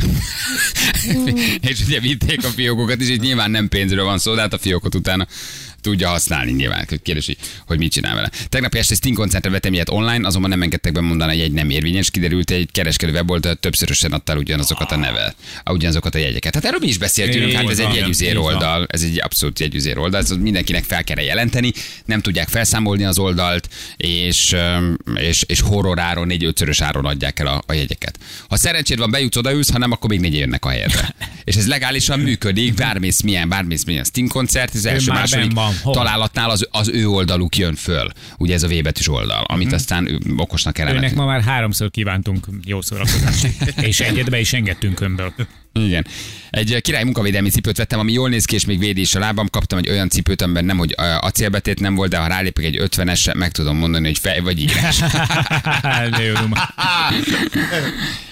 [1.69, 4.95] és ugye vitték a fiókokat és nyilván nem pénzről van szó, de hát a fiókot
[4.95, 5.27] utána
[5.83, 6.87] tudja használni nyilván.
[7.03, 8.29] Kérdés, hogy, hogy mit csinál vele.
[8.49, 12.11] Tegnap este Sting koncertre vettem ilyet online, azonban nem engedtek bemondani, hogy egy nem érvényes.
[12.11, 16.53] Kiderült, egy kereskedő weboldal többszörösen adtál ugyanazokat a neve, ugyanazokat a jegyeket.
[16.53, 20.21] Hát erről mi is beszéltünk, hát ez egy jegyüzér oldal, ez egy abszolút jegyüzér oldal,
[20.21, 21.73] ez mindenkinek fel kell jelenteni,
[22.05, 24.55] nem tudják felszámolni az oldalt, és,
[25.15, 28.19] és, és horroráron, négy-ötszörös áron adják el a, a jegyeket.
[28.49, 31.15] Ha szerencséd van, bejutsz, odaülsz, ha nem, akkor még négy jönnek a helyedre.
[31.43, 35.72] És ez legálisan működik, bármész milyen, bármész milyen Sting koncert, az első második van.
[35.81, 35.93] Hol?
[35.93, 38.07] találatnál az, az ő oldaluk jön föl.
[38.37, 39.75] Ugye ez a V betűs oldal, amit Mhm.
[39.75, 40.97] aztán okosnak kellene.
[40.97, 43.47] Őnek ma már háromszor kívántunk jó szórakozást.
[43.81, 45.33] És egyet be is engedtünk önből.
[45.73, 46.05] Igen.
[46.49, 49.49] Egy király munkavédelmi cipőt vettem, ami jól néz ki, és még védi is a lábam.
[49.49, 53.37] Kaptam egy olyan cipőt, amiben nem, hogy acélbetét nem volt, de ha rálépek egy 50-esre,
[53.37, 54.99] meg tudom mondani, hogy fej vagy írás.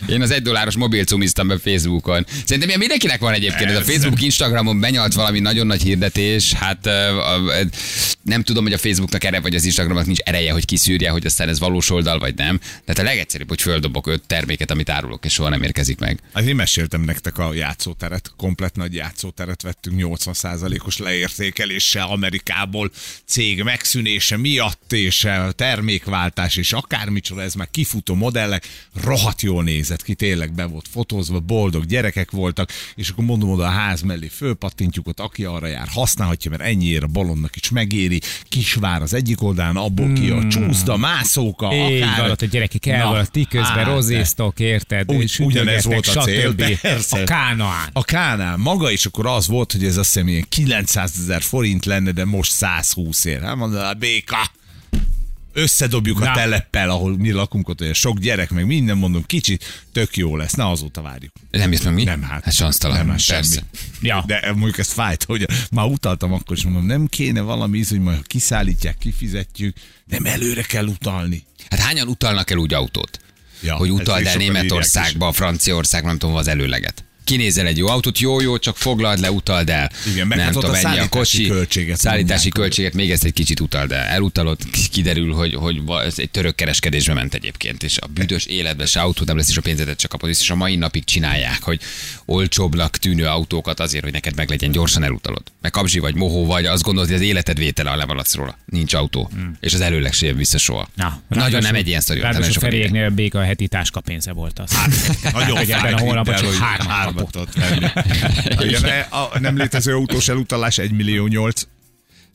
[0.07, 2.25] Én az egy dolláros mobil cumiztam be Facebookon.
[2.29, 3.69] Szerintem ilyen mindenkinek van egyébként.
[3.69, 6.53] Ez a Facebook, Instagramon benyalt valami nagyon nagy hirdetés.
[6.53, 6.89] Hát
[8.21, 11.49] nem tudom, hogy a Facebooknak erre vagy az Instagramnak nincs ereje, hogy kiszűrje, hogy aztán
[11.49, 12.59] ez valós oldal vagy nem.
[12.85, 16.19] Tehát a legegyszerűbb, hogy földobok öt terméket, amit árulok, és soha nem érkezik meg.
[16.33, 22.91] Hát én meséltem nektek a játszóteret, komplet nagy játszóteret vettünk 80%-os leértékeléssel Amerikából,
[23.25, 28.67] cég megszűnése miatt, és termékváltás, és akármicsoda, ez már kifutó modellek,
[29.03, 33.63] rohadt jól nézett ki, tényleg be volt fotózva, boldog gyerekek voltak, és akkor mondom oda
[33.65, 38.21] a ház mellé, fölpattintjuk ott, aki arra jár, használhatja, mert ennyiért a balonnak is megéri,
[38.43, 42.19] kisvár az egyik oldalán, abból ki a csúszda, mászóka, Így akár...
[42.19, 45.11] van, ott a gyerekek el ti közben hát, rozéztok, érted?
[45.11, 46.79] Úgy- ugyanez volt a cél, stb.
[46.79, 47.20] persze.
[47.21, 47.89] A Kánaán.
[47.93, 51.85] A Kánál maga, és akkor az volt, hogy ez azt hiszem ilyen 900 ezer forint
[51.85, 53.41] lenne, de most 120 ér.
[53.41, 54.51] Hát mondod, a béka,
[55.53, 56.31] összedobjuk Na.
[56.31, 60.35] A teleppel, ahol mi lakunk ott, olyan sok gyerek, meg minden mondom, kicsit, tök jó
[60.35, 60.53] lesz.
[60.53, 61.31] Na, azóta várjuk.
[61.51, 62.03] Nem meg mi?
[62.03, 62.43] Nem, hát.
[62.43, 62.97] Hát sansztalan.
[62.97, 63.55] Nem, hát semmi.
[64.01, 64.23] Ja.
[64.27, 67.99] De mondjuk ez fájt, hogy már utaltam akkor, és mondom, nem kéne valami íz, hogy
[67.99, 71.43] majd kiszállítják, kifizetjük, nem előre kell utalni.
[71.69, 73.19] Hát hányan utalnak el úgy autót?
[73.61, 77.03] Ja, hogy ezt utald is el Németországba, Franciaországba, nem tudom, az előleget.
[77.23, 79.91] Kinézel egy jó autót, jó, jó, csak foglald le, utald el.
[80.11, 83.33] Igen, meg nem hát tudom, a ennyi a kocsi, költséget szállítási költséget, még ezt egy
[83.33, 84.05] kicsit utald el.
[84.05, 84.59] Elutalod,
[84.91, 89.23] kiderül, hogy, hogy ez egy török kereskedésbe ment egyébként, és a büdös életben se autó
[89.25, 91.79] nem lesz, és a pénzedet csak kapod, és a mai napig csinálják, hogy
[92.25, 95.43] olcsóbbnak tűnő autókat azért, hogy neked meglegyen, gyorsan elutalod.
[95.61, 98.57] Meg kapzsi vagy, mohó vagy, azt gondolod, hogy az életed vétele, ha levaladsz róla.
[98.65, 99.29] Nincs autó.
[99.33, 99.57] Hmm.
[99.59, 100.89] És az előleg se jön vissza soha.
[100.95, 102.19] Na, Nagyon nem egy ilyen sztori.
[102.19, 102.89] Ráadásul nagyon írják.
[102.89, 104.71] Feriéknél béka a heti táskapénze volt az.
[105.33, 107.31] Nagyon Hogy ebben a hónapban csak hármat kapott.
[107.31, 107.85] tudott venni.
[108.67, 111.61] Igen, a nem létező autós elutalás 1 millió 8.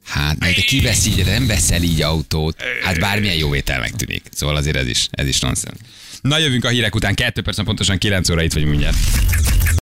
[0.04, 2.62] Hát, de ki vesz így, de nem veszel így autót.
[2.82, 4.22] Hát bármilyen jó ételnek tűnik.
[4.30, 5.78] Szóval azért ez is, ez is nonsens.
[6.20, 8.96] Na jövünk a hírek után, kettő perc, pontosan 9 óra itt vagyunk mindjárt.